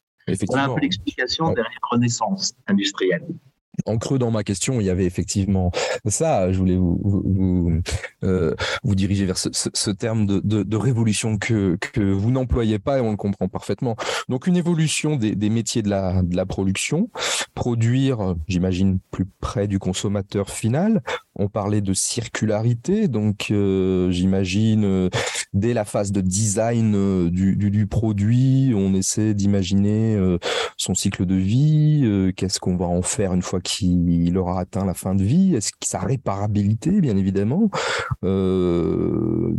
Voilà 0.47 0.65
un 0.65 0.73
peu 0.73 0.79
l'explication 0.79 1.51
derrière 1.51 1.79
Renaissance 1.91 2.53
industrielle 2.67 3.25
en 3.85 3.97
creux 3.97 4.19
dans 4.19 4.31
ma 4.31 4.43
question, 4.43 4.79
il 4.79 4.85
y 4.85 4.89
avait 4.89 5.05
effectivement 5.05 5.71
ça. 6.05 6.51
Je 6.51 6.57
voulais 6.57 6.75
vous, 6.75 6.99
vous, 7.03 7.81
euh, 8.23 8.55
vous 8.83 8.95
diriger 8.95 9.25
vers 9.25 9.37
ce, 9.37 9.49
ce, 9.51 9.89
terme 9.91 10.25
de, 10.25 10.39
de, 10.43 10.63
de, 10.63 10.77
révolution 10.77 11.37
que, 11.37 11.75
que 11.75 12.01
vous 12.01 12.31
n'employez 12.31 12.79
pas 12.79 12.99
et 12.99 13.01
on 13.01 13.11
le 13.11 13.17
comprend 13.17 13.47
parfaitement. 13.47 13.95
Donc 14.29 14.47
une 14.47 14.57
évolution 14.57 15.15
des, 15.15 15.35
des 15.35 15.49
métiers 15.49 15.81
de 15.81 15.89
la, 15.89 16.21
de 16.21 16.35
la 16.35 16.45
production, 16.45 17.09
produire, 17.55 18.35
j'imagine, 18.47 18.99
plus 19.11 19.25
près 19.39 19.67
du 19.67 19.79
consommateur 19.79 20.49
final. 20.49 21.01
On 21.35 21.47
parlait 21.47 21.81
de 21.81 21.93
circularité, 21.93 23.07
donc 23.07 23.47
euh, 23.49 24.11
j'imagine 24.11 24.85
euh, 24.85 25.09
dès 25.53 25.73
la 25.73 25.83
phase 25.83 26.11
de 26.11 26.21
design 26.21 26.93
euh, 26.95 27.31
du, 27.31 27.55
du, 27.55 27.71
du, 27.71 27.87
produit, 27.87 28.71
on 28.75 28.93
essaie 28.93 29.33
d'imaginer 29.33 30.15
son 30.77 30.93
cycle 30.93 31.25
de 31.25 31.35
vie, 31.35 32.33
qu'est-ce 32.35 32.59
qu'on 32.59 32.75
va 32.77 32.85
en 32.85 33.01
faire 33.01 33.33
une 33.33 33.41
fois 33.41 33.61
qu'il 33.61 34.37
aura 34.37 34.59
atteint 34.59 34.85
la 34.85 34.93
fin 34.93 35.15
de 35.15 35.23
vie 35.23 35.55
Est-ce 35.55 35.71
que 35.71 35.87
sa 35.87 35.99
réparabilité, 35.99 37.01
bien 37.01 37.17
évidemment 37.17 37.69
on, 38.21 39.55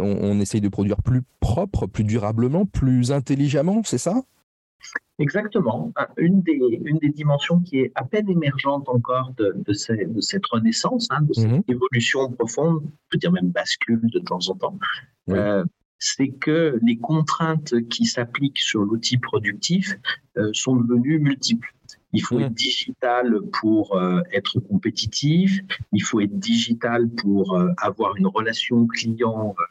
on, 0.00 0.40
essaye 0.40 0.60
de 0.60 0.68
produire 0.68 1.02
plus 1.02 1.22
propre, 1.40 1.86
plus 1.86 2.04
durablement, 2.04 2.66
plus 2.66 3.10
intelligemment, 3.12 3.82
c'est 3.84 3.98
ça? 3.98 4.22
Exactement. 5.18 5.92
Une 6.16 6.42
des, 6.42 6.58
une 6.84 6.98
des 6.98 7.10
dimensions 7.10 7.60
qui 7.60 7.78
est 7.78 7.92
à 7.94 8.04
peine 8.04 8.28
émergente 8.28 8.88
encore 8.88 9.32
de, 9.36 9.54
de, 9.54 9.72
ces, 9.72 10.06
de 10.06 10.20
cette 10.20 10.46
renaissance, 10.46 11.06
hein, 11.10 11.22
de 11.22 11.32
cette 11.32 11.50
mmh. 11.50 11.62
évolution 11.68 12.30
profonde, 12.32 12.82
on 12.84 12.90
peut 13.10 13.18
dire 13.18 13.30
même 13.30 13.50
bascule 13.50 14.00
de 14.02 14.18
temps 14.18 14.40
en 14.48 14.54
temps, 14.54 14.78
oui. 15.28 15.38
euh, 15.38 15.64
c'est 15.98 16.28
que 16.28 16.78
les 16.82 16.98
contraintes 16.98 17.74
qui 17.88 18.06
s'appliquent 18.06 18.58
sur 18.58 18.82
l'outil 18.82 19.18
productif 19.18 19.96
euh, 20.36 20.50
sont 20.52 20.76
devenues 20.76 21.20
multiples. 21.20 21.72
Il 22.14 22.22
faut 22.22 22.38
être 22.38 22.54
digital 22.54 23.40
pour 23.60 23.96
euh, 23.96 24.20
être 24.32 24.60
compétitif. 24.60 25.60
Il 25.92 26.00
faut 26.00 26.20
être 26.20 26.38
digital 26.38 27.08
pour 27.08 27.56
euh, 27.56 27.70
avoir 27.78 28.16
une 28.16 28.28
relation 28.28 28.86
client 28.86 29.54
euh, 29.58 29.62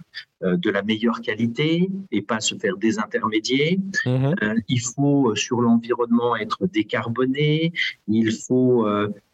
de 0.43 0.69
la 0.69 0.83
meilleure 0.83 1.21
qualité 1.21 1.89
et 2.11 2.21
pas 2.21 2.39
se 2.39 2.55
faire 2.55 2.77
désintermédier. 2.77 3.79
Mmh. 4.05 4.33
il 4.67 4.81
faut 4.81 5.35
sur 5.35 5.61
l'environnement 5.61 6.35
être 6.35 6.67
décarboné. 6.67 7.71
Il 8.07 8.31
faut 8.31 8.85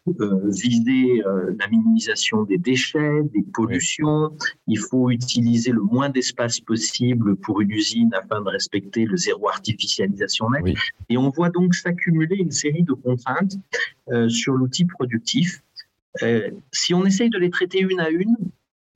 viser 0.06 1.22
la 1.58 1.68
minimisation 1.68 2.44
des 2.44 2.58
déchets, 2.58 3.22
des 3.34 3.42
pollutions. 3.42 4.30
Il 4.66 4.78
faut 4.78 5.10
utiliser 5.10 5.72
le 5.72 5.82
moins 5.82 6.08
d'espace 6.08 6.60
possible 6.60 7.36
pour 7.36 7.60
une 7.60 7.70
usine 7.70 8.10
afin 8.14 8.40
de 8.40 8.48
respecter 8.48 9.04
le 9.04 9.16
zéro 9.16 9.48
artificialisation 9.48 10.50
net. 10.50 10.62
Oui. 10.62 10.74
Et 11.08 11.16
on 11.16 11.28
voit 11.30 11.50
donc 11.50 11.74
s'accumuler 11.74 12.36
une 12.36 12.50
série 12.50 12.82
de 12.82 12.92
contraintes 12.92 13.56
euh, 14.10 14.28
sur 14.28 14.54
l'outil 14.54 14.84
productif. 14.84 15.62
Euh, 16.22 16.50
si 16.72 16.94
on 16.94 17.04
essaye 17.04 17.30
de 17.30 17.38
les 17.38 17.50
traiter 17.50 17.80
une 17.80 18.00
à 18.00 18.10
une, 18.10 18.36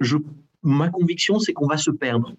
je, 0.01 0.17
ma 0.65 0.89
conviction, 0.89 1.39
c'est 1.39 1.53
qu'on 1.53 1.67
va 1.67 1.77
se 1.77 1.91
perdre. 1.91 2.35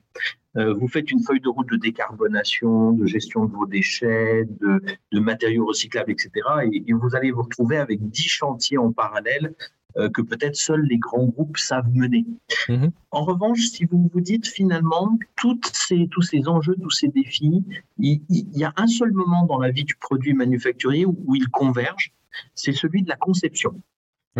Euh, 0.58 0.74
vous 0.74 0.88
faites 0.88 1.12
une 1.12 1.22
feuille 1.22 1.42
de 1.42 1.50
route 1.50 1.70
de 1.70 1.78
décarbonation, 1.78 2.92
de 2.92 3.06
gestion 3.06 3.46
de 3.46 3.54
vos 3.54 3.66
déchets, 3.66 4.46
de, 4.62 4.82
de 5.12 5.20
matériaux 5.20 5.66
recyclables, 5.66 6.12
etc. 6.12 6.32
Et, 6.72 6.84
et, 6.88 6.94
vous 6.94 7.16
allez 7.16 7.32
vous 7.32 7.44
retrouver 7.44 7.78
avec 7.78 8.08
dix 8.10 8.28
chantiers 8.28 8.78
en 8.78 8.92
parallèle 8.92 9.54
euh, 9.98 10.10
que 10.10 10.22
peut-être 10.22 10.56
seuls 10.56 10.84
les 10.84 10.98
grands 10.98 11.26
groupes 11.26 11.58
savent 11.58 11.90
mener. 11.94 12.26
Mmh. 12.68 12.88
En 13.12 13.24
revanche, 13.24 13.60
si 13.68 13.86
vous 13.86 14.10
vous 14.12 14.22
dites 14.22 14.48
finalement, 14.48 15.18
toutes 15.36 15.68
ces, 15.68 16.08
tous 16.10 16.22
ces 16.22 16.48
enjeux, 16.48 16.76
tous 16.82 16.90
ces 16.90 17.10
défis, 17.10 17.64
il, 18.00 18.22
il, 18.30 18.58
y 18.58 18.64
a 18.64 18.74
un 18.76 18.88
seul 18.88 19.12
moment 19.12 19.46
dans 19.46 19.60
la 19.60 19.72
vie 19.72 19.84
du 19.84 19.96
produit 19.96 20.34
manufacturier 20.34 21.06
où, 21.06 21.18
où 21.26 21.36
ils 21.36 21.50
convergent, 21.50 22.12
c'est 22.56 22.74
celui 22.74 23.04
de 23.04 23.10
la 23.10 23.16
conception. 23.16 23.82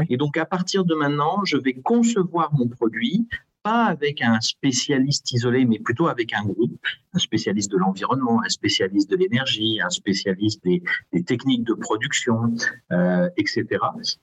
Et 0.10 0.18
donc, 0.18 0.38
à 0.38 0.46
partir 0.46 0.84
de 0.84 0.94
maintenant, 0.94 1.46
je 1.46 1.58
vais 1.58 1.74
concevoir 1.74 2.54
mon 2.54 2.68
produit 2.68 3.28
pas 3.66 3.86
avec 3.86 4.22
un 4.22 4.40
spécialiste 4.42 5.32
isolé, 5.32 5.66
mais 5.66 5.80
plutôt 5.80 6.08
avec 6.08 6.34
un 6.34 6.44
groupe, 6.44 6.78
un 7.14 7.18
spécialiste 7.18 7.72
de 7.72 7.78
l'environnement, 7.78 8.40
un 8.46 8.50
spécialiste 8.50 9.10
de 9.10 9.16
l'énergie, 9.16 9.80
un 9.82 9.90
spécialiste 9.90 10.64
des, 10.64 10.84
techniques 11.24 11.64
de 11.64 11.74
production, 11.74 12.54
euh, 12.92 13.28
etc. 13.38 13.66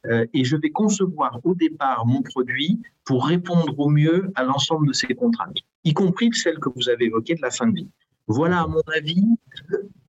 Euh, 0.06 0.24
et 0.32 0.44
je 0.44 0.56
vais 0.56 0.70
concevoir 0.70 1.40
au 1.42 1.56
départ 1.56 2.06
mon 2.06 2.22
produit 2.22 2.80
pour 3.04 3.26
répondre 3.26 3.76
au 3.80 3.88
mieux 3.88 4.30
à 4.36 4.44
l'ensemble 4.44 4.86
de 4.86 4.92
ces 4.92 5.08
contraintes, 5.08 5.58
y 5.82 5.92
compris 5.92 6.30
celles 6.32 6.60
que 6.60 6.68
vous 6.76 6.88
avez 6.88 7.06
évoquées 7.06 7.34
de 7.34 7.42
la 7.42 7.50
fin 7.50 7.66
de 7.66 7.74
vie. 7.74 7.90
Voilà, 8.28 8.60
à 8.60 8.68
mon 8.68 8.82
avis, 8.96 9.26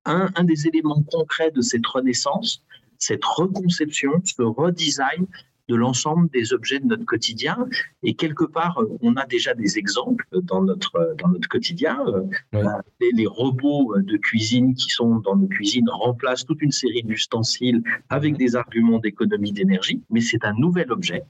un 0.04 0.44
des 0.44 0.68
éléments 0.68 1.02
concrets 1.10 1.50
de 1.50 1.60
cette 1.60 1.86
renaissance, 1.86 2.62
cette 2.98 3.24
reconception, 3.24 4.12
ce 4.24 4.42
redesign 4.42 5.26
de 5.68 5.74
l'ensemble 5.74 6.28
des 6.30 6.52
objets 6.52 6.80
de 6.80 6.86
notre 6.86 7.04
quotidien. 7.04 7.56
Et 8.02 8.14
quelque 8.14 8.44
part, 8.44 8.80
on 9.00 9.16
a 9.16 9.26
déjà 9.26 9.54
des 9.54 9.78
exemples 9.78 10.26
dans 10.32 10.62
notre, 10.62 11.14
dans 11.18 11.28
notre 11.28 11.48
quotidien. 11.48 11.98
Oui. 12.52 12.60
Les, 13.00 13.10
les, 13.14 13.26
robots 13.26 13.94
de 13.98 14.16
cuisine 14.16 14.74
qui 14.74 14.90
sont 14.90 15.16
dans 15.16 15.36
nos 15.36 15.48
cuisines 15.48 15.88
remplacent 15.88 16.44
toute 16.44 16.62
une 16.62 16.72
série 16.72 17.02
d'ustensiles 17.02 17.82
avec 18.08 18.36
des 18.36 18.56
arguments 18.56 18.98
d'économie 18.98 19.52
d'énergie, 19.52 20.02
mais 20.10 20.20
c'est 20.20 20.44
un 20.44 20.54
nouvel 20.54 20.92
objet. 20.92 21.22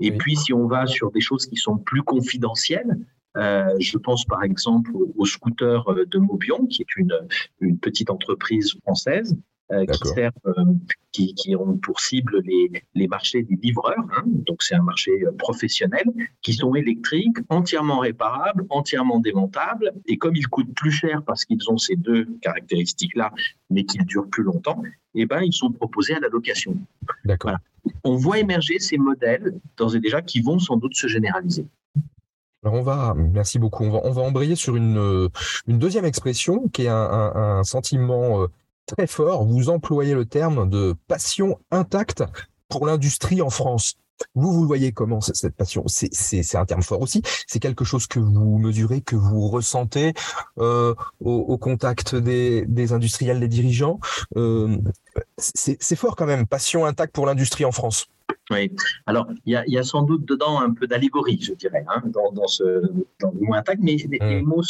Et 0.00 0.10
oui. 0.10 0.16
puis, 0.18 0.36
si 0.36 0.52
on 0.52 0.66
va 0.66 0.86
sur 0.86 1.10
des 1.10 1.20
choses 1.20 1.46
qui 1.46 1.56
sont 1.56 1.76
plus 1.76 2.02
confidentielles, 2.02 2.96
euh, 3.36 3.74
je 3.78 3.98
pense 3.98 4.24
par 4.24 4.42
exemple 4.42 4.90
au, 4.94 5.12
au, 5.16 5.26
scooter 5.26 5.84
de 6.06 6.18
Mobion, 6.18 6.66
qui 6.66 6.82
est 6.82 6.96
une, 6.96 7.14
une 7.60 7.78
petite 7.78 8.10
entreprise 8.10 8.74
française 8.82 9.36
euh, 9.70 9.84
qui 9.84 10.20
euh, 10.20 10.30
qui, 11.12 11.34
qui, 11.34 11.56
ont 11.56 11.76
pour 11.76 12.00
cible 12.00 12.40
les, 12.44 12.82
les 12.94 13.08
marchés 13.08 13.42
des 13.42 13.56
livreurs. 13.56 14.04
Hein, 14.16 14.24
donc 14.26 14.62
c'est 14.62 14.74
un 14.74 14.82
marché 14.82 15.10
euh, 15.24 15.32
professionnel 15.32 16.04
qui 16.42 16.54
sont 16.54 16.74
électriques, 16.74 17.38
entièrement 17.48 17.98
réparables, 17.98 18.66
entièrement 18.70 19.18
démontables. 19.18 19.92
Et 20.06 20.16
comme 20.18 20.36
ils 20.36 20.48
coûtent 20.48 20.74
plus 20.74 20.90
cher 20.90 21.22
parce 21.26 21.44
qu'ils 21.44 21.70
ont 21.70 21.78
ces 21.78 21.96
deux 21.96 22.26
caractéristiques-là, 22.42 23.32
mais 23.70 23.84
qu'ils 23.84 24.04
durent 24.04 24.28
plus 24.28 24.42
longtemps, 24.42 24.82
eh 25.14 25.26
ben 25.26 25.40
ils 25.42 25.52
sont 25.52 25.72
proposés 25.72 26.14
à 26.14 26.20
la 26.20 26.28
location. 26.28 26.76
D'accord. 27.24 27.50
Voilà. 27.50 27.60
On 28.04 28.16
voit 28.16 28.38
émerger 28.38 28.78
ces 28.78 28.98
modèles 28.98 29.58
d'ores 29.76 29.96
et 29.96 30.00
déjà 30.00 30.20
qui 30.20 30.40
vont 30.40 30.58
sans 30.58 30.76
doute 30.76 30.94
se 30.94 31.06
généraliser. 31.06 31.66
Alors 32.64 32.74
on 32.74 32.82
va, 32.82 33.14
merci 33.16 33.58
beaucoup. 33.58 33.84
On 33.84 33.90
va, 33.90 34.00
on 34.04 34.10
va 34.10 34.22
embrayer 34.22 34.56
sur 34.56 34.76
une, 34.76 35.30
une 35.68 35.78
deuxième 35.78 36.04
expression 36.04 36.68
qui 36.68 36.82
est 36.82 36.88
un, 36.88 36.96
un, 36.96 37.58
un 37.58 37.64
sentiment 37.64 38.46
très 38.88 39.06
fort, 39.06 39.44
vous 39.44 39.68
employez 39.68 40.14
le 40.14 40.24
terme 40.24 40.68
de 40.68 40.94
passion 41.06 41.58
intacte 41.70 42.24
pour 42.68 42.86
l'industrie 42.86 43.42
en 43.42 43.50
France. 43.50 43.94
Vous, 44.34 44.52
vous 44.52 44.62
le 44.62 44.66
voyez 44.66 44.90
comment, 44.90 45.20
cette 45.20 45.54
passion? 45.54 45.84
C'est 45.86 46.56
un 46.56 46.64
terme 46.64 46.82
fort 46.82 47.00
aussi. 47.00 47.22
C'est 47.46 47.60
quelque 47.60 47.84
chose 47.84 48.08
que 48.08 48.18
vous 48.18 48.58
mesurez, 48.58 49.00
que 49.00 49.14
vous 49.14 49.48
ressentez 49.48 50.12
euh, 50.58 50.94
au, 51.20 51.32
au, 51.32 51.56
contact 51.56 52.16
des, 52.16 52.64
des, 52.66 52.92
industriels, 52.92 53.38
des 53.38 53.46
dirigeants. 53.46 54.00
Euh, 54.36 54.76
c'est 55.36 55.96
fort 55.96 56.16
quand 56.16 56.26
même, 56.26 56.46
passion 56.46 56.84
intacte 56.84 57.14
pour 57.14 57.26
l'industrie 57.26 57.64
en 57.64 57.72
France. 57.72 58.08
Oui, 58.50 58.72
alors 59.06 59.28
il 59.46 59.52
y 59.52 59.56
a, 59.56 59.62
y 59.66 59.78
a, 59.78 59.84
sans 59.84 60.02
doute 60.02 60.24
dedans 60.24 60.58
un 60.60 60.72
peu 60.72 60.86
d'allégorie, 60.86 61.38
je 61.40 61.52
dirais, 61.52 61.84
hein, 61.88 62.02
dans, 62.06 62.32
dans, 62.32 62.46
ce, 62.46 62.90
dans 63.20 63.30
le 63.30 63.46
mot 63.46 63.54
intact, 63.54 63.80
mais 63.82 63.96
les, 63.96 64.18
mmh. 64.18 64.28
les, 64.28 64.42
mots, 64.42 64.62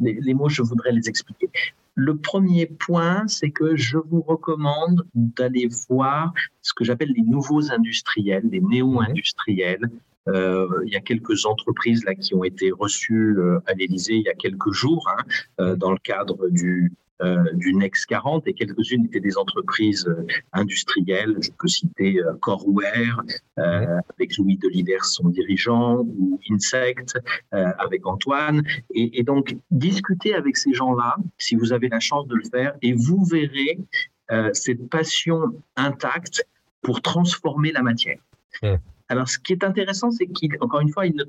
les, 0.00 0.18
les 0.20 0.34
mots, 0.34 0.48
je 0.48 0.62
voudrais 0.62 0.92
les 0.92 1.08
expliquer. 1.08 1.48
Le 1.96 2.16
premier 2.16 2.66
point, 2.66 3.26
c'est 3.26 3.50
que 3.50 3.74
je 3.74 3.98
vous 3.98 4.20
recommande 4.20 5.06
d'aller 5.14 5.68
voir 5.88 6.32
ce 6.62 6.72
que 6.74 6.84
j'appelle 6.84 7.12
les 7.16 7.22
nouveaux 7.22 7.72
industriels, 7.72 8.44
les 8.50 8.60
néo-industriels, 8.60 9.90
il 10.28 10.88
y 10.92 10.96
a 10.96 11.00
quelques 11.00 11.46
entreprises 11.46 12.04
là 12.04 12.14
qui 12.14 12.34
ont 12.34 12.44
été 12.44 12.70
reçues 12.72 13.36
à 13.66 13.74
l'Élysée 13.74 14.14
il 14.14 14.22
y 14.22 14.28
a 14.28 14.34
quelques 14.34 14.72
jours 14.72 15.08
hein, 15.08 15.76
dans 15.76 15.92
le 15.92 15.98
cadre 15.98 16.48
du 16.48 16.92
euh, 16.92 17.05
du 17.54 17.74
Next 17.74 18.06
40 18.06 18.46
et 18.46 18.52
quelques-unes 18.52 19.06
étaient 19.06 19.20
des 19.20 19.38
entreprises 19.38 20.06
euh, 20.06 20.26
industrielles. 20.52 21.36
Je 21.40 21.50
peux 21.58 21.68
citer 21.68 22.20
euh, 22.20 22.34
Coreware 22.40 23.22
avec 23.56 24.36
Louis 24.36 24.58
Deliders, 24.58 25.04
son 25.04 25.30
dirigeant, 25.30 26.00
ou 26.00 26.38
Insect 26.50 27.18
avec 27.52 28.06
Antoine. 28.06 28.62
Et, 28.94 29.18
et, 29.18 29.22
donc, 29.22 29.56
discutez 29.70 30.34
avec 30.34 30.58
ces 30.58 30.74
gens-là, 30.74 31.16
si 31.38 31.56
vous 31.56 31.72
avez 31.72 31.88
la 31.88 32.00
chance 32.00 32.26
de 32.28 32.34
le 32.34 32.44
faire, 32.50 32.74
et 32.82 32.92
vous 32.92 33.24
verrez 33.24 33.78
cette 34.52 34.90
passion 34.90 35.54
intacte 35.76 36.46
pour 36.82 37.00
transformer 37.00 37.72
la 37.72 37.82
matière. 37.82 38.18
Alors, 39.08 39.28
ce 39.28 39.38
qui 39.38 39.52
est 39.52 39.64
intéressant, 39.64 40.10
c'est 40.10 40.26
qu'encore 40.26 40.80
une 40.80 40.90
fois, 40.90 41.06
ils 41.06 41.14
ne 41.14 41.24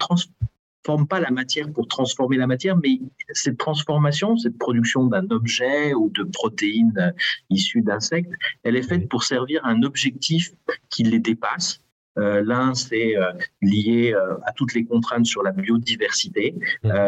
transforment 0.88 1.08
pas 1.08 1.20
la 1.20 1.32
matière 1.32 1.72
pour 1.74 1.88
transformer 1.88 2.38
la 2.38 2.48
matière, 2.48 2.78
mais 2.78 3.02
cette 3.34 3.58
transformation, 3.58 4.38
cette 4.38 4.58
production 4.58 5.06
d'un 5.08 5.30
objet 5.32 5.94
ou 5.94 6.10
de 6.10 6.24
protéines 6.24 7.14
issues 7.50 7.82
d'insectes, 7.82 8.32
elle 8.64 8.78
est 8.78 8.88
faite 8.88 9.10
pour 9.10 9.24
servir 9.24 9.60
un 9.66 9.84
objectif 9.84 10.52
qui 10.90 11.04
les 11.04 11.20
dépasse. 11.20 11.82
Euh, 12.18 12.42
l'un, 12.42 12.74
c'est 12.74 13.16
euh, 13.18 13.32
lié 13.62 14.14
euh, 14.14 14.38
à 14.46 14.54
toutes 14.54 14.74
les 14.74 14.86
contraintes 14.86 15.26
sur 15.26 15.44
la 15.44 15.52
biodiversité. 15.52 16.56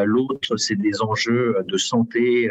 L'autre, 0.06 0.58
c'est 0.58 0.76
des 0.76 1.02
enjeux 1.02 1.64
de 1.66 1.78
santé 1.78 2.50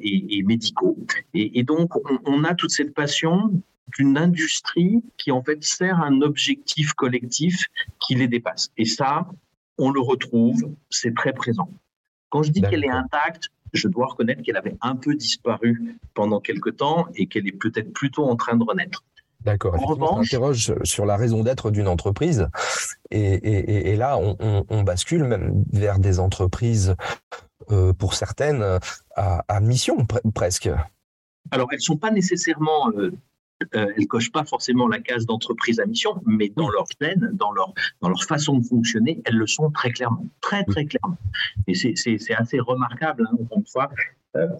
et, 0.00 0.42
médicaux. 0.44 0.96
Et, 1.34 1.62
donc, 1.64 1.96
on, 1.96 2.18
on, 2.24 2.44
a 2.44 2.54
toute 2.54 2.70
cette 2.70 2.94
passion 2.94 3.50
d'une 3.98 4.16
industrie 4.16 5.02
qui, 5.18 5.32
en 5.32 5.42
fait, 5.42 5.62
sert 5.64 5.98
un 6.00 6.22
objectif 6.22 6.92
collectif 6.94 7.66
qui 7.98 8.14
les 8.14 8.28
dépasse. 8.28 8.70
Et 8.78 8.86
ça, 8.86 9.26
on 9.80 9.90
le 9.90 10.00
retrouve, 10.00 10.74
c'est 10.90 11.14
très 11.14 11.32
présent. 11.32 11.68
Quand 12.28 12.42
je 12.42 12.52
dis 12.52 12.62
qu'elle 12.62 12.84
est 12.84 12.90
intacte, 12.90 13.50
je 13.72 13.88
dois 13.88 14.06
reconnaître 14.06 14.42
qu'elle 14.42 14.56
avait 14.56 14.76
un 14.80 14.94
peu 14.94 15.14
disparu 15.14 15.98
pendant 16.14 16.40
quelque 16.40 16.70
temps 16.70 17.06
et 17.14 17.26
qu'elle 17.26 17.48
est 17.48 17.58
peut-être 17.58 17.92
plutôt 17.92 18.24
en 18.24 18.36
train 18.36 18.56
de 18.56 18.64
renaître. 18.64 19.04
D'accord. 19.40 19.74
On 19.78 20.20
interroge 20.20 20.74
sur 20.84 21.06
la 21.06 21.16
raison 21.16 21.42
d'être 21.42 21.70
d'une 21.70 21.88
entreprise. 21.88 22.48
Et, 23.10 23.96
là, 23.96 24.18
on, 24.18 24.82
bascule 24.82 25.24
même 25.24 25.64
vers 25.72 25.98
des 25.98 26.20
entreprises, 26.20 26.94
euh, 27.70 27.92
pour 27.92 28.14
certaines, 28.14 28.78
à, 29.16 29.60
mission 29.60 30.06
presque. 30.34 30.68
Alors, 31.50 31.68
elles 31.72 31.78
ne 31.78 31.82
sont 31.82 31.96
pas 31.96 32.10
nécessairement 32.10 32.90
euh, 32.96 33.12
euh, 33.74 33.86
elles 33.96 34.06
cochent 34.06 34.32
pas 34.32 34.44
forcément 34.44 34.88
la 34.88 35.00
case 35.00 35.26
d'entreprise 35.26 35.80
à 35.80 35.86
mission, 35.86 36.20
mais 36.26 36.50
dans 36.56 36.68
leur 36.70 36.86
gène, 37.00 37.30
dans 37.34 37.52
leur, 37.52 37.72
dans 38.00 38.08
leur 38.08 38.24
façon 38.24 38.58
de 38.58 38.64
fonctionner, 38.64 39.20
elles 39.24 39.36
le 39.36 39.46
sont 39.46 39.70
très 39.70 39.90
clairement, 39.90 40.26
très 40.40 40.64
très 40.64 40.84
clairement. 40.86 41.18
Et 41.66 41.74
c'est 41.74 42.34
assez 42.34 42.58
remarquable, 42.58 43.28
hein, 43.30 43.36
encore 43.40 43.58
une 43.58 43.66
fois, 43.66 43.90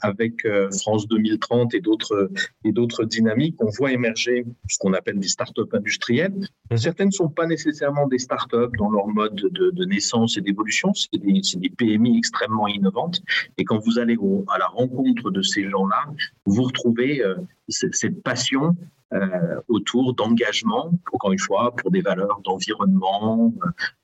avec 0.01 0.45
euh, 0.45 0.71
France 0.81 1.07
2030 1.09 1.75
et 1.75 1.81
d'autres 1.81 2.31
et 2.65 2.73
d'autres 2.73 3.05
dynamiques, 3.05 3.57
on 3.61 3.71
voit 3.71 3.93
émerger 3.93 4.45
ce 4.69 4.79
qu'on 4.79 4.93
appelle 4.95 5.19
des 5.19 5.29
startups 5.29 5.63
industrielles. 5.73 6.35
Mmh. 6.71 6.77
Certaines 6.77 7.09
ne 7.09 7.13
sont 7.13 7.29
pas 7.29 7.47
nécessairement 7.47 8.09
des 8.09 8.19
startups 8.19 8.77
dans 8.79 8.91
leur 8.91 9.07
mode 9.07 9.35
de, 9.35 9.85
naissance 9.85 10.37
et 10.37 10.41
d'évolution, 10.41 10.93
c'est 10.95 11.21
des, 11.21 11.41
des, 11.57 11.71
PMI 11.71 12.19
extrêmement 12.19 12.69
innovantes. 12.69 13.23
Et 13.59 13.65
quand 13.65 13.79
vous 13.79 13.99
allez 13.99 14.17
à 14.49 14.59
la 14.59 14.67
rencontre 14.67 15.31
de 15.31 15.43
ces 15.43 15.69
gens-là, 15.69 16.05
vous 16.47 16.63
retrouvez 16.63 17.23
cette 17.69 18.23
passion 18.23 18.77
euh, 19.13 19.61
autour 19.67 20.15
d'engagement, 20.15 20.93
encore 21.13 21.33
une 21.33 21.39
fois, 21.41 21.75
pour 21.75 21.91
des 21.91 22.01
valeurs 22.01 22.41
d'environnement, 22.45 23.53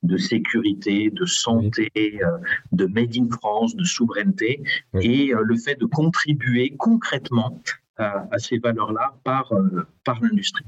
de 0.02 0.16
sécurité, 0.16 1.10
de 1.10 1.24
santé, 1.26 1.90
euh, 1.96 2.38
de 2.72 2.86
Made 2.86 3.16
in 3.16 3.28
France, 3.30 3.76
de 3.76 3.84
souveraineté, 3.84 4.64
et 4.94 5.32
euh, 5.32 5.42
le 5.44 5.54
fait 5.56 5.76
de 5.76 5.86
contribuer 5.86 6.74
concrètement 6.76 7.60
à 7.98 8.38
ces 8.38 8.58
valeurs-là 8.58 9.14
par, 9.24 9.50
par 10.04 10.20
l'industrie. 10.20 10.66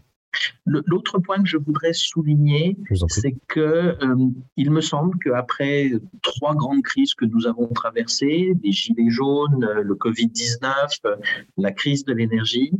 L'autre 0.67 1.19
point 1.19 1.43
que 1.43 1.49
je 1.49 1.57
voudrais 1.57 1.93
souligner, 1.93 2.77
c'est 3.09 3.35
que 3.49 3.61
euh, 3.61 4.31
il 4.57 4.71
me 4.71 4.81
semble 4.81 5.19
qu'après 5.19 5.93
trois 6.23 6.55
grandes 6.55 6.83
crises 6.83 7.15
que 7.15 7.25
nous 7.25 7.47
avons 7.47 7.69
traversées, 7.69 8.53
les 8.63 8.73
gilets 8.73 9.11
jaunes, 9.11 9.67
le 9.83 9.95
Covid-19, 9.95 11.19
la 11.57 11.73
crise 11.73 12.05
de 12.05 12.13
l'énergie, 12.13 12.73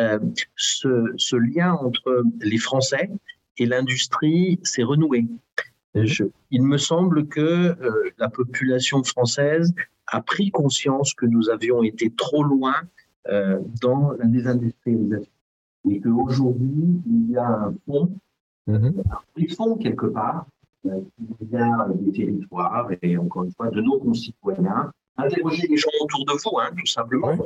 euh, 0.00 0.18
ce, 0.56 1.36
lien 1.36 1.72
entre 1.74 2.24
les 2.40 2.58
Français 2.58 3.10
et 3.58 3.66
l'industrie 3.66 4.58
s'est 4.62 4.82
renoué. 4.82 5.26
Il 5.94 6.62
me 6.62 6.78
semble 6.78 7.26
que 7.28 7.40
euh, 7.40 8.10
la 8.18 8.28
population 8.28 9.02
française 9.02 9.74
a 10.06 10.20
pris 10.20 10.50
conscience 10.50 11.14
que 11.14 11.26
nous 11.26 11.48
avions 11.50 11.82
été 11.82 12.10
trop 12.10 12.42
loin 12.42 12.74
dans 13.80 14.12
la 14.18 14.26
désindustrialisation 14.26 15.32
et 15.90 16.00
qu'aujourd'hui, 16.00 17.02
il 17.06 17.30
y 17.30 17.36
a 17.36 17.46
un 17.46 17.74
fonds, 17.86 18.12
mm 18.66 18.90
un 19.36 19.54
fonds 19.54 19.76
quelque 19.76 20.06
part, 20.06 20.46
euh, 20.86 21.00
qui 21.16 21.46
vient 21.46 21.88
des 21.94 22.12
territoires 22.12 22.88
et 23.02 23.16
encore 23.16 23.44
une 23.44 23.52
fois 23.52 23.70
de 23.70 23.80
nos 23.80 23.98
concitoyens. 23.98 24.90
Interrogez 25.16 25.66
les 25.68 25.76
gens 25.76 25.90
autour 26.00 26.24
de 26.26 26.32
vous, 26.32 26.58
hein, 26.58 26.70
tout 26.76 26.86
simplement. 26.86 27.38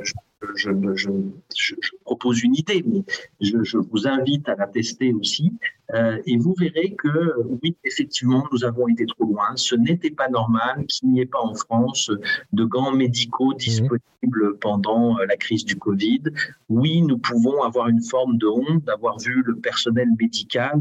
Je, 0.55 0.71
je, 0.95 1.91
propose 2.03 2.43
une 2.43 2.55
idée, 2.55 2.83
mais 2.85 3.03
je, 3.39 3.77
vous 3.77 4.07
invite 4.07 4.49
à 4.49 4.55
la 4.55 4.67
tester 4.67 5.13
aussi. 5.13 5.53
Euh, 5.93 6.21
et 6.25 6.37
vous 6.37 6.53
verrez 6.57 6.95
que 6.97 7.33
oui, 7.63 7.75
effectivement, 7.83 8.45
nous 8.51 8.63
avons 8.63 8.87
été 8.87 9.05
trop 9.05 9.25
loin. 9.25 9.55
Ce 9.55 9.75
n'était 9.75 10.11
pas 10.11 10.29
normal 10.29 10.85
qu'il 10.87 11.09
n'y 11.09 11.21
ait 11.21 11.25
pas 11.25 11.41
en 11.41 11.55
France 11.55 12.11
de 12.53 12.63
gants 12.63 12.91
médicaux 12.91 13.51
mhm. 13.51 13.57
disponibles 13.57 14.57
pendant 14.59 15.17
euh, 15.17 15.25
la 15.25 15.35
crise 15.35 15.65
du 15.65 15.77
Covid. 15.77 16.23
Oui, 16.67 17.01
nous 17.01 17.17
pouvons 17.17 17.63
avoir 17.63 17.87
une 17.87 18.01
forme 18.01 18.37
de 18.37 18.45
honte 18.45 18.83
d'avoir 18.83 19.17
vu 19.17 19.41
le 19.43 19.55
personnel 19.55 20.09
médical 20.19 20.79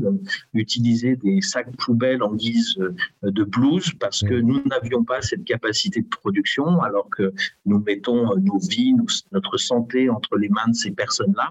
utiliser 0.52 1.16
des 1.16 1.40
sacs 1.40 1.74
poubelles 1.76 2.22
en 2.22 2.34
guise 2.34 2.76
euh, 2.78 2.94
de 3.22 3.44
blouse 3.44 3.92
parce 3.98 4.22
que 4.22 4.34
mhm. 4.34 4.46
nous 4.46 4.62
n'avions 4.66 5.04
pas 5.04 5.22
cette 5.22 5.44
capacité 5.44 6.02
de 6.02 6.08
production 6.08 6.80
alors 6.82 7.08
que 7.08 7.32
nous 7.64 7.78
mettons 7.78 8.36
nos 8.36 8.58
vies, 8.58 8.94
notre 9.32 9.56
santé 9.56 10.10
entre 10.10 10.36
les 10.36 10.48
mains 10.48 10.68
de 10.68 10.74
ces 10.74 10.90
personnes-là. 10.90 11.50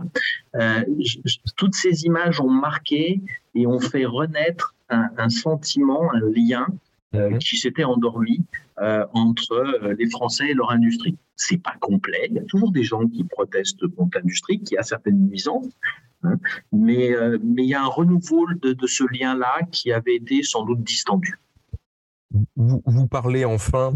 toutes 1.56 1.76
ces 1.76 2.06
images 2.06 2.40
ont 2.40 2.50
marqué 2.50 3.22
et 3.58 3.66
on 3.66 3.80
fait 3.80 4.06
renaître 4.06 4.76
un, 4.90 5.30
sentiment, 5.30 6.14
un 6.14 6.22
lien 6.34 6.68
euh, 7.16 7.32
mhm. 7.32 7.40
qui 7.40 7.58
s'était 7.58 7.84
endormi 7.84 8.46
euh, 8.80 9.06
entre 9.14 9.54
euh, 9.54 9.96
les 9.98 10.10
Français 10.10 10.50
et 10.50 10.54
leur 10.54 10.72
industrie. 10.72 11.18
C'est 11.36 11.58
pas 11.58 11.76
complet. 11.82 12.28
Il 12.30 12.36
y 12.36 12.40
a 12.40 12.44
toujours 12.44 12.72
des 12.72 12.84
gens 12.84 13.06
qui 13.08 13.24
protestent 13.24 13.86
contre 13.96 14.20
l'industrie, 14.20 14.60
qui 14.60 14.78
a 14.78 14.84
certaines 14.84 15.28
nuisances. 15.28 15.68
Hein. 16.24 16.38
mais, 16.72 17.16
mais 17.44 17.64
il 17.64 17.70
y 17.70 17.76
a 17.76 17.84
un 17.84 17.88
renouveau 17.88 18.48
de, 18.56 18.88
ce 18.88 19.04
lien-là 19.04 19.60
qui 19.72 19.92
avait 19.92 20.16
été 20.16 20.42
sans 20.42 20.66
doute 20.66 20.82
distendu. 20.82 21.40
Vous, 22.56 23.08
parlez 23.08 23.46
enfin 23.46 23.94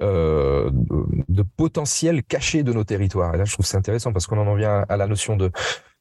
de, 0.00 1.42
potentiel 1.56 2.22
caché 2.22 2.62
de 2.62 2.72
nos 2.72 2.84
territoires. 2.84 3.34
Et 3.34 3.38
là, 3.38 3.44
je 3.44 3.52
trouve 3.52 3.66
c'est 3.66 3.76
intéressant 3.76 4.14
parce 4.14 4.26
qu'on 4.26 4.38
en 4.38 4.54
vient 4.54 4.86
à 4.88 4.96
la 4.96 5.06
notion 5.06 5.36
de, 5.36 5.50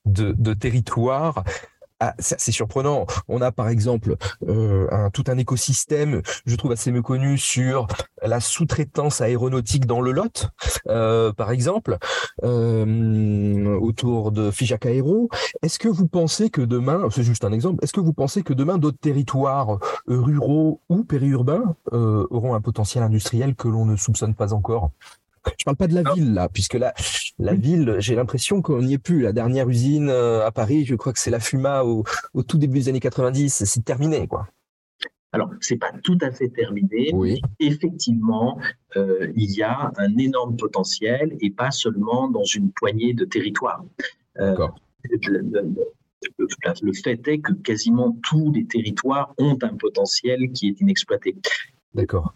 de, 0.05 0.33
de 0.37 0.53
territoire. 0.53 1.43
Ah, 1.99 2.13
c'est 2.19 2.51
surprenant. 2.51 3.07
On 3.27 3.41
a 3.41 3.51
par 3.51 3.69
exemple 3.69 4.17
euh, 4.47 5.10
tout 5.13 5.23
un 5.27 5.38
écosystème, 5.39 6.21
je 6.45 6.55
trouve 6.55 6.71
assez 6.71 6.91
méconnu 6.91 7.39
sur 7.39 7.88
la 8.21 8.39
sous-traitance 8.39 9.19
aéronautique 9.19 9.88
dans 9.88 10.01
le 10.01 10.12
Lot, 10.12 10.47
euh, 10.89 11.33
par 11.33 11.49
exemple, 11.49 11.97
euh, 12.43 13.79
autour 13.79 14.31
de 14.31 14.51
Figeac 14.51 14.86
Aero. 14.86 15.29
Est-ce 15.63 15.79
que 15.79 15.88
vous 15.88 16.07
pensez 16.07 16.51
que 16.51 16.62
demain, 16.62 17.07
c'est 17.10 17.23
juste 17.23 17.43
un 17.43 17.51
exemple, 17.51 17.83
est-ce 17.83 17.93
que 17.93 17.99
vous 17.99 18.13
pensez 18.13 18.43
que 18.43 18.53
demain 18.53 18.77
d'autres 18.77 18.99
territoires 18.99 19.79
ruraux 20.05 20.81
ou 20.89 21.03
périurbains 21.03 21.75
auront 21.91 22.53
un 22.53 22.62
potentiel 22.62 23.03
industriel 23.03 23.55
que 23.55 23.67
l'on 23.67 23.86
ne 23.86 23.95
soupçonne 23.95 24.36
pas 24.36 24.53
encore? 24.53 24.91
Je 25.57 25.65
parle 25.65 25.77
pas 25.77 25.88
de 25.88 25.95
la 25.95 26.13
ville 26.13 26.33
là, 26.33 26.49
puisque 26.49 26.75
la, 26.75 26.93
la 27.39 27.53
ville, 27.53 27.95
j'ai 27.99 28.15
l'impression 28.15 28.62
qu'on 28.62 28.81
n'y 28.81 28.93
est 28.93 28.97
plus. 28.97 29.21
La 29.21 29.33
dernière 29.33 29.69
usine 29.69 30.10
euh, 30.10 30.45
à 30.45 30.51
Paris, 30.51 30.86
je 30.86 30.95
crois 30.95 31.13
que 31.13 31.19
c'est 31.19 31.31
la 31.31 31.39
Fuma 31.39 31.83
au, 31.83 32.03
au, 32.33 32.43
tout 32.43 32.57
début 32.57 32.79
des 32.79 32.89
années 32.89 32.99
90. 32.99 33.63
C'est 33.65 33.86
terminé, 33.86 34.27
quoi. 34.27 34.47
Alors, 35.33 35.51
c'est 35.60 35.75
pas 35.75 35.91
tout 36.03 36.17
à 36.21 36.31
fait 36.31 36.49
terminé. 36.49 37.12
Oui. 37.13 37.41
Effectivement, 37.60 38.60
euh, 38.95 39.31
il 39.36 39.51
y 39.51 39.62
a 39.62 39.91
un 39.97 40.17
énorme 40.17 40.55
potentiel 40.55 41.38
et 41.41 41.51
pas 41.51 41.71
seulement 41.71 42.29
dans 42.29 42.45
une 42.45 42.71
poignée 42.71 43.13
de 43.13 43.25
territoires. 43.25 43.83
Euh, 44.39 44.55
le, 45.03 45.17
le, 45.41 45.73
le, 46.81 46.93
fait 46.93 47.27
est 47.27 47.39
que 47.39 47.53
quasiment 47.53 48.17
tous 48.23 48.51
les 48.51 48.65
territoires 48.65 49.33
ont 49.38 49.57
un 49.62 49.75
potentiel 49.75 50.51
qui 50.51 50.69
est 50.69 50.81
inexploité. 50.81 51.36
D'accord. 51.93 52.33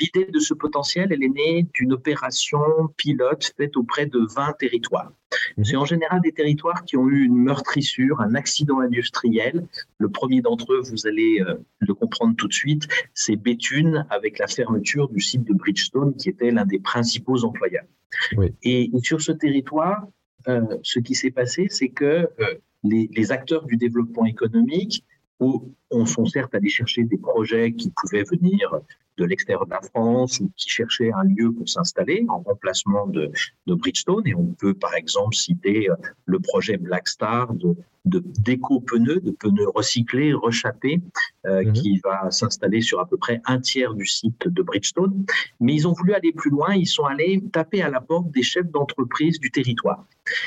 L'idée 0.00 0.26
de 0.26 0.38
ce 0.38 0.54
potentiel, 0.54 1.12
elle 1.12 1.22
est 1.22 1.28
née 1.28 1.66
d'une 1.74 1.92
opération 1.92 2.60
pilote 2.96 3.52
faite 3.56 3.76
auprès 3.76 4.06
de 4.06 4.20
20 4.34 4.52
territoires. 4.58 5.12
Mhm. 5.56 5.64
C'est 5.64 5.76
en 5.76 5.84
général 5.84 6.20
des 6.20 6.32
territoires 6.32 6.84
qui 6.84 6.96
ont 6.96 7.08
eu 7.08 7.24
une 7.24 7.36
meurtrissure, 7.36 8.20
un 8.20 8.34
accident 8.34 8.80
industriel. 8.80 9.66
Le 9.98 10.08
premier 10.08 10.40
d'entre 10.40 10.72
eux, 10.72 10.80
vous 10.80 11.06
allez 11.06 11.40
euh, 11.40 11.54
le 11.80 11.94
comprendre 11.94 12.36
tout 12.36 12.48
de 12.48 12.52
suite, 12.52 12.86
c'est 13.14 13.36
Béthune 13.36 14.06
avec 14.10 14.38
la 14.38 14.46
fermeture 14.46 15.08
du 15.08 15.20
site 15.20 15.44
de 15.44 15.54
Bridgestone 15.54 16.14
qui 16.14 16.28
était 16.28 16.50
l'un 16.50 16.64
des 16.64 16.78
principaux 16.78 17.44
employeurs. 17.44 17.84
Et, 18.62 18.90
sur 19.02 19.20
ce 19.20 19.32
territoire, 19.32 20.06
euh, 20.48 20.62
ce 20.82 20.98
qui 20.98 21.14
s'est 21.14 21.30
passé, 21.30 21.66
c'est 21.68 21.88
que 21.88 22.04
euh, 22.04 22.54
les, 22.84 23.10
les, 23.12 23.32
acteurs 23.32 23.66
du 23.66 23.76
développement 23.76 24.24
économique 24.24 25.04
on 25.40 26.06
sont 26.06 26.26
certes 26.26 26.54
allés 26.54 26.68
chercher 26.68 27.04
des 27.04 27.18
projets 27.18 27.72
qui 27.72 27.92
pouvaient 27.96 28.24
venir 28.24 28.80
de 29.18 29.24
l'extérieur 29.24 29.66
de 29.66 29.70
la 29.70 29.80
France 29.82 30.40
ou 30.40 30.50
qui 30.56 30.68
cherchaient 30.68 31.10
un 31.12 31.24
lieu 31.24 31.52
pour 31.52 31.68
s'installer 31.68 32.24
en 32.28 32.38
remplacement 32.40 33.06
de, 33.06 33.30
Bridgestone. 33.66 34.26
Et 34.26 34.34
on 34.34 34.46
peut 34.46 34.74
par 34.74 34.94
exemple 34.94 35.34
citer 35.34 35.90
euh, 35.90 35.94
le 36.24 36.38
projet 36.38 36.76
Black 36.76 37.08
Star 37.08 37.52
de, 37.52 37.76
d'éco-pneus, 38.08 39.20
de 39.20 39.30
pneus 39.30 39.68
recyclés, 39.74 40.32
rechappés, 40.32 41.00
euh, 41.46 41.64
mhm. 41.64 41.72
qui 41.72 42.00
va 42.04 42.30
s'installer 42.30 42.80
sur 42.80 43.00
à 43.00 43.06
peu 43.06 43.16
près 43.16 43.40
un 43.46 43.60
tiers 43.60 43.94
du 43.94 44.06
site 44.06 44.48
de 44.48 44.62
Bridgestone. 44.62 45.24
Mais 45.60 45.74
ils 45.74 45.86
ont 45.86 45.92
voulu 45.92 46.14
aller 46.14 46.32
plus 46.32 46.50
loin, 46.50 46.74
ils 46.74 46.86
sont 46.86 47.04
allés 47.04 47.42
taper 47.52 47.82
à 47.82 47.90
la 47.90 48.00
porte 48.00 48.30
des 48.30 48.42
chefs 48.42 48.70
d'entreprise 48.70 49.38
du 49.38 49.50
territoire. 49.50 50.04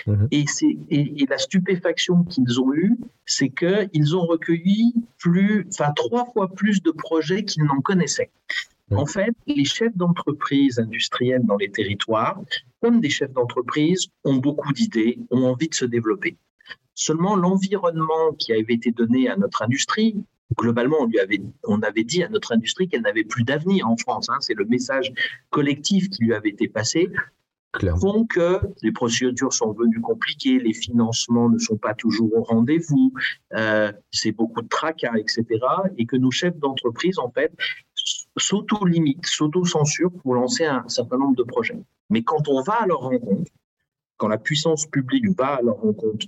Mhm. 0.07 0.27
Et, 0.31 0.45
et, 0.89 1.25
la 1.29 1.37
stupéfaction 1.37 2.23
qu'ils 2.23 2.59
ont 2.59 2.73
eue, 2.73 2.97
c'est 3.25 3.49
qu'ils 3.49 4.15
ont 4.15 4.25
recueilli 4.25 4.93
plus, 5.17 5.67
enfin 5.69 5.91
trois 5.95 6.25
fois 6.25 6.49
plus 6.49 6.81
de 6.83 6.91
projets 6.91 7.43
qu'ils 7.45 7.63
n'en 7.63 7.81
connaissaient. 7.81 8.31
En 8.91 9.05
fait, 9.05 9.33
les 9.47 9.65
chefs 9.65 9.95
d'entreprise 9.95 10.79
industriels 10.79 11.45
dans 11.45 11.55
les 11.55 11.71
territoires, 11.71 12.41
comme 12.81 12.99
des 12.99 13.09
chefs 13.09 13.31
d'entreprise, 13.31 14.07
ont 14.23 14.35
beaucoup 14.35 14.73
d'idées, 14.73 15.17
ont 15.31 15.45
envie 15.45 15.69
de 15.69 15.75
se 15.75 15.85
développer. 15.85 16.35
Seulement, 16.93 17.35
l'environnement 17.35 18.33
qui 18.37 18.53
avait 18.53 18.73
été 18.73 18.91
donné 18.91 19.29
à 19.29 19.35
notre 19.35 19.61
industrie, 19.61 20.23
globalement, 20.57 20.97
on, 21.01 21.05
lui 21.05 21.19
avait, 21.19 21.41
on 21.63 21.81
avait 21.81 22.03
dit 22.03 22.23
à 22.23 22.29
notre 22.29 22.51
industrie 22.51 22.87
qu'elle 22.87 23.01
n'avait 23.01 23.23
plus 23.23 23.43
d'avenir 23.43 23.87
en 23.87 23.97
France. 23.97 24.29
Hein, 24.29 24.37
c'est 24.41 24.53
le 24.53 24.65
message 24.65 25.13
collectif 25.49 26.09
qui 26.09 26.23
lui 26.23 26.33
avait 26.33 26.49
été 26.49 26.67
passé 26.67 27.09
font 27.99 28.25
que 28.25 28.59
les 28.81 28.91
procédures 28.91 29.53
sont 29.53 29.73
devenues 29.73 30.01
compliquées, 30.01 30.59
les 30.59 30.73
financements 30.73 31.49
ne 31.49 31.57
sont 31.57 31.77
pas 31.77 31.93
toujours 31.93 32.33
au 32.35 32.43
rendez-vous, 32.43 33.13
euh, 33.53 33.91
c'est 34.11 34.31
beaucoup 34.31 34.61
de 34.61 34.67
tracas, 34.67 35.13
etc. 35.15 35.45
Et 35.97 36.05
que 36.05 36.17
nos 36.17 36.31
chefs 36.31 36.57
d'entreprise, 36.57 37.17
en 37.19 37.31
fait, 37.31 37.51
s'auto-limitent, 38.37 39.25
s'auto-censurent 39.25 40.11
pour 40.21 40.35
lancer 40.35 40.65
un 40.65 40.87
certain 40.87 41.17
nombre 41.17 41.35
de 41.35 41.43
projets. 41.43 41.79
Mais 42.09 42.23
quand 42.23 42.47
on 42.49 42.61
va 42.61 42.81
à 42.81 42.87
leur 42.87 42.99
rencontre, 42.99 43.51
quand 44.17 44.27
la 44.27 44.37
puissance 44.37 44.85
publique 44.85 45.25
va 45.37 45.55
à 45.55 45.61
leur 45.61 45.77
rencontre, 45.77 46.27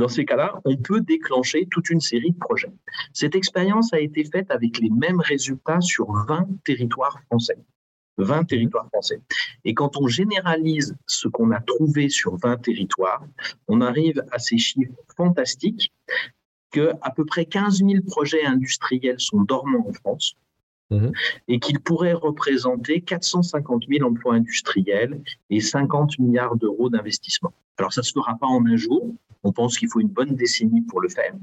dans 0.00 0.08
ces 0.08 0.24
cas-là, 0.24 0.60
on 0.64 0.76
peut 0.76 1.00
déclencher 1.00 1.68
toute 1.70 1.90
une 1.90 2.00
série 2.00 2.32
de 2.32 2.38
projets. 2.38 2.72
Cette 3.12 3.36
expérience 3.36 3.92
a 3.92 4.00
été 4.00 4.24
faite 4.24 4.50
avec 4.50 4.78
les 4.78 4.90
mêmes 4.90 5.20
résultats 5.20 5.80
sur 5.80 6.10
20 6.26 6.48
territoires 6.64 7.20
français. 7.26 7.58
20 8.18 8.44
territoires 8.44 8.86
français. 8.88 9.20
Et 9.64 9.74
quand 9.74 9.96
on 9.96 10.06
généralise 10.08 10.96
ce 11.06 11.28
qu'on 11.28 11.52
a 11.52 11.60
trouvé 11.60 12.08
sur 12.08 12.36
20 12.36 12.58
territoires, 12.58 13.24
on 13.68 13.80
arrive 13.80 14.22
à 14.32 14.38
ces 14.38 14.58
chiffres 14.58 14.92
fantastiques 15.16 15.92
que 16.70 16.92
à 17.02 17.10
peu 17.10 17.24
près 17.24 17.44
15 17.44 17.78
000 17.78 18.02
projets 18.06 18.44
industriels 18.44 19.18
sont 19.20 19.42
dormants 19.42 19.86
en 19.88 19.92
France 19.92 20.36
mhm. 20.90 21.12
et 21.48 21.58
qu'ils 21.58 21.80
pourraient 21.80 22.12
représenter 22.12 23.00
450 23.00 23.84
000 23.88 24.08
emplois 24.08 24.34
industriels 24.34 25.20
et 25.50 25.60
50 25.60 26.18
milliards 26.18 26.56
d'euros 26.56 26.90
d'investissement. 26.90 27.52
Alors 27.78 27.92
ça 27.92 28.02
ne 28.02 28.06
se 28.06 28.12
fera 28.12 28.36
pas 28.38 28.46
en 28.46 28.64
un 28.66 28.76
jour, 28.76 29.14
on 29.42 29.52
pense 29.52 29.78
qu'il 29.78 29.88
faut 29.88 30.00
une 30.00 30.08
bonne 30.08 30.34
décennie 30.34 30.82
pour 30.82 31.00
le 31.00 31.08
faire, 31.08 31.34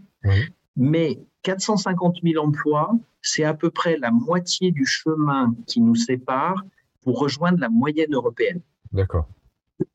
mais 0.76 1.20
450 1.44 2.18
000 2.24 2.44
emplois, 2.44 2.92
c'est 3.22 3.44
à 3.44 3.54
peu 3.54 3.70
près 3.70 3.98
la 3.98 4.12
moitié 4.12 4.72
du 4.72 4.86
chemin 4.86 5.56
qui 5.66 5.82
nous 5.82 5.96
sépare 5.96 6.64
pour 7.02 7.20
rejoindre 7.20 7.60
la 7.60 7.70
moyenne 7.70 8.14
européenne. 8.14 8.62
D'accord. 8.92 9.28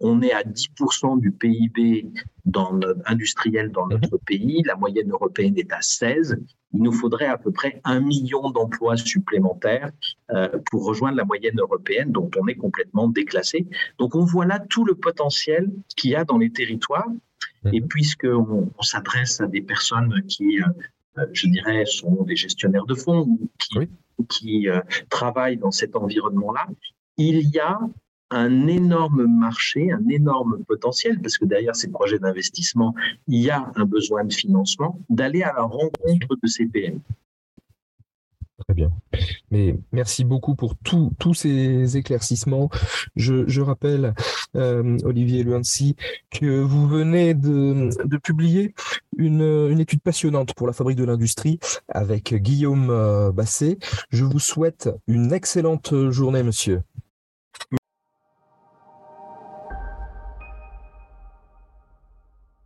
On 0.01 0.23
est 0.23 0.33
à 0.33 0.43
10% 0.43 1.21
du 1.21 1.33
PIB 1.33 2.13
dans 2.45 2.79
industriel 3.07 3.71
dans 3.71 3.87
notre 3.87 4.15
mhm. 4.15 4.25
pays, 4.27 4.63
la 4.65 4.77
moyenne 4.77 5.11
européenne 5.11 5.59
est 5.59 5.73
à 5.73 5.83
16. 5.83 6.41
Il 6.75 6.83
nous 6.83 6.93
faudrait 6.93 7.27
à 7.27 7.37
peu 7.37 7.53
près 7.53 7.81
un 7.85 8.01
million 8.01 8.51
d'emplois 8.51 8.97
supplémentaires 8.97 9.91
euh, 10.31 10.49
pour 10.71 10.87
rejoindre 10.87 11.17
la 11.17 11.25
moyenne 11.25 11.59
européenne, 11.61 12.13
dont 12.13 12.31
on 12.41 12.47
est 12.47 12.55
complètement 12.55 13.09
déclassé. 13.09 13.67
Donc 13.99 14.15
on 14.15 14.25
voit 14.25 14.47
là 14.47 14.59
tout 14.59 14.85
le 14.85 14.95
potentiel 14.95 15.71
qu'il 15.97 16.11
y 16.11 16.15
a 16.15 16.25
dans 16.25 16.39
les 16.39 16.51
territoires. 16.51 17.09
Et 17.73 17.81
mhm. 17.81 17.89
puisqu'on 17.89 18.71
on, 18.77 18.83
s'adresse 18.83 19.41
à 19.41 19.47
des 19.47 19.63
personnes 19.63 20.23
qui 20.27 20.61
euh, 20.61 20.67
euh, 21.19 21.27
je 21.33 21.47
dirais, 21.47 21.85
sont 21.85 22.23
des 22.23 22.37
gestionnaires 22.37 22.87
de 22.87 22.95
fonds 22.95 23.39
qui, 23.59 23.89
qui 24.29 24.69
euh, 24.69 24.81
travaillent 25.11 25.59
dans 25.59 25.71
cet 25.71 25.95
environnement-là, 25.95 26.67
il 27.19 27.51
y 27.51 27.59
a 27.59 27.79
un 28.31 28.67
énorme 28.67 29.27
marché, 29.27 29.93
un 29.93 30.09
énorme 30.09 30.65
potentiel, 30.65 31.21
parce 31.21 31.37
que 31.37 31.45
derrière 31.45 31.77
ces 31.77 31.91
projets 31.91 32.19
d'investissement, 32.19 32.95
il 33.29 33.43
y 33.43 33.51
a 33.51 33.71
un 33.77 33.85
besoin 33.85 34.25
de 34.25 34.33
financement, 34.33 34.99
d'aller 35.11 35.43
à 35.43 35.53
la 35.53 35.65
rencontre 35.65 36.37
de 36.43 36.47
ces 36.47 36.65
PME. 36.65 37.01
Très 38.65 38.75
bien. 38.75 38.91
Mais 39.51 39.77
merci 39.91 40.25
beaucoup 40.25 40.55
pour 40.55 40.77
tous 40.77 41.35
ces 41.35 41.97
éclaircissements. 41.97 42.71
Je, 43.17 43.61
rappelle, 43.61 44.15
euh, 44.57 44.99
Olivier 45.05 45.43
Luancy, 45.43 45.97
que 46.31 46.61
vous 46.61 46.87
venez 46.87 47.35
de, 47.35 48.17
publier 48.19 48.75
une, 49.17 49.79
étude 49.81 50.03
passionnante 50.03 50.55
pour 50.55 50.67
la 50.67 50.73
fabrique 50.73 50.99
de 50.99 51.05
l'industrie 51.05 51.59
avec 51.89 52.35
Guillaume 52.35 52.91
euh, 52.91 53.33
Basset. 53.33 53.79
Je 54.11 54.25
vous 54.25 54.39
souhaite 54.39 54.91
une 55.07 55.33
excellente 55.33 56.11
journée, 56.11 56.43
monsieur. 56.43 56.83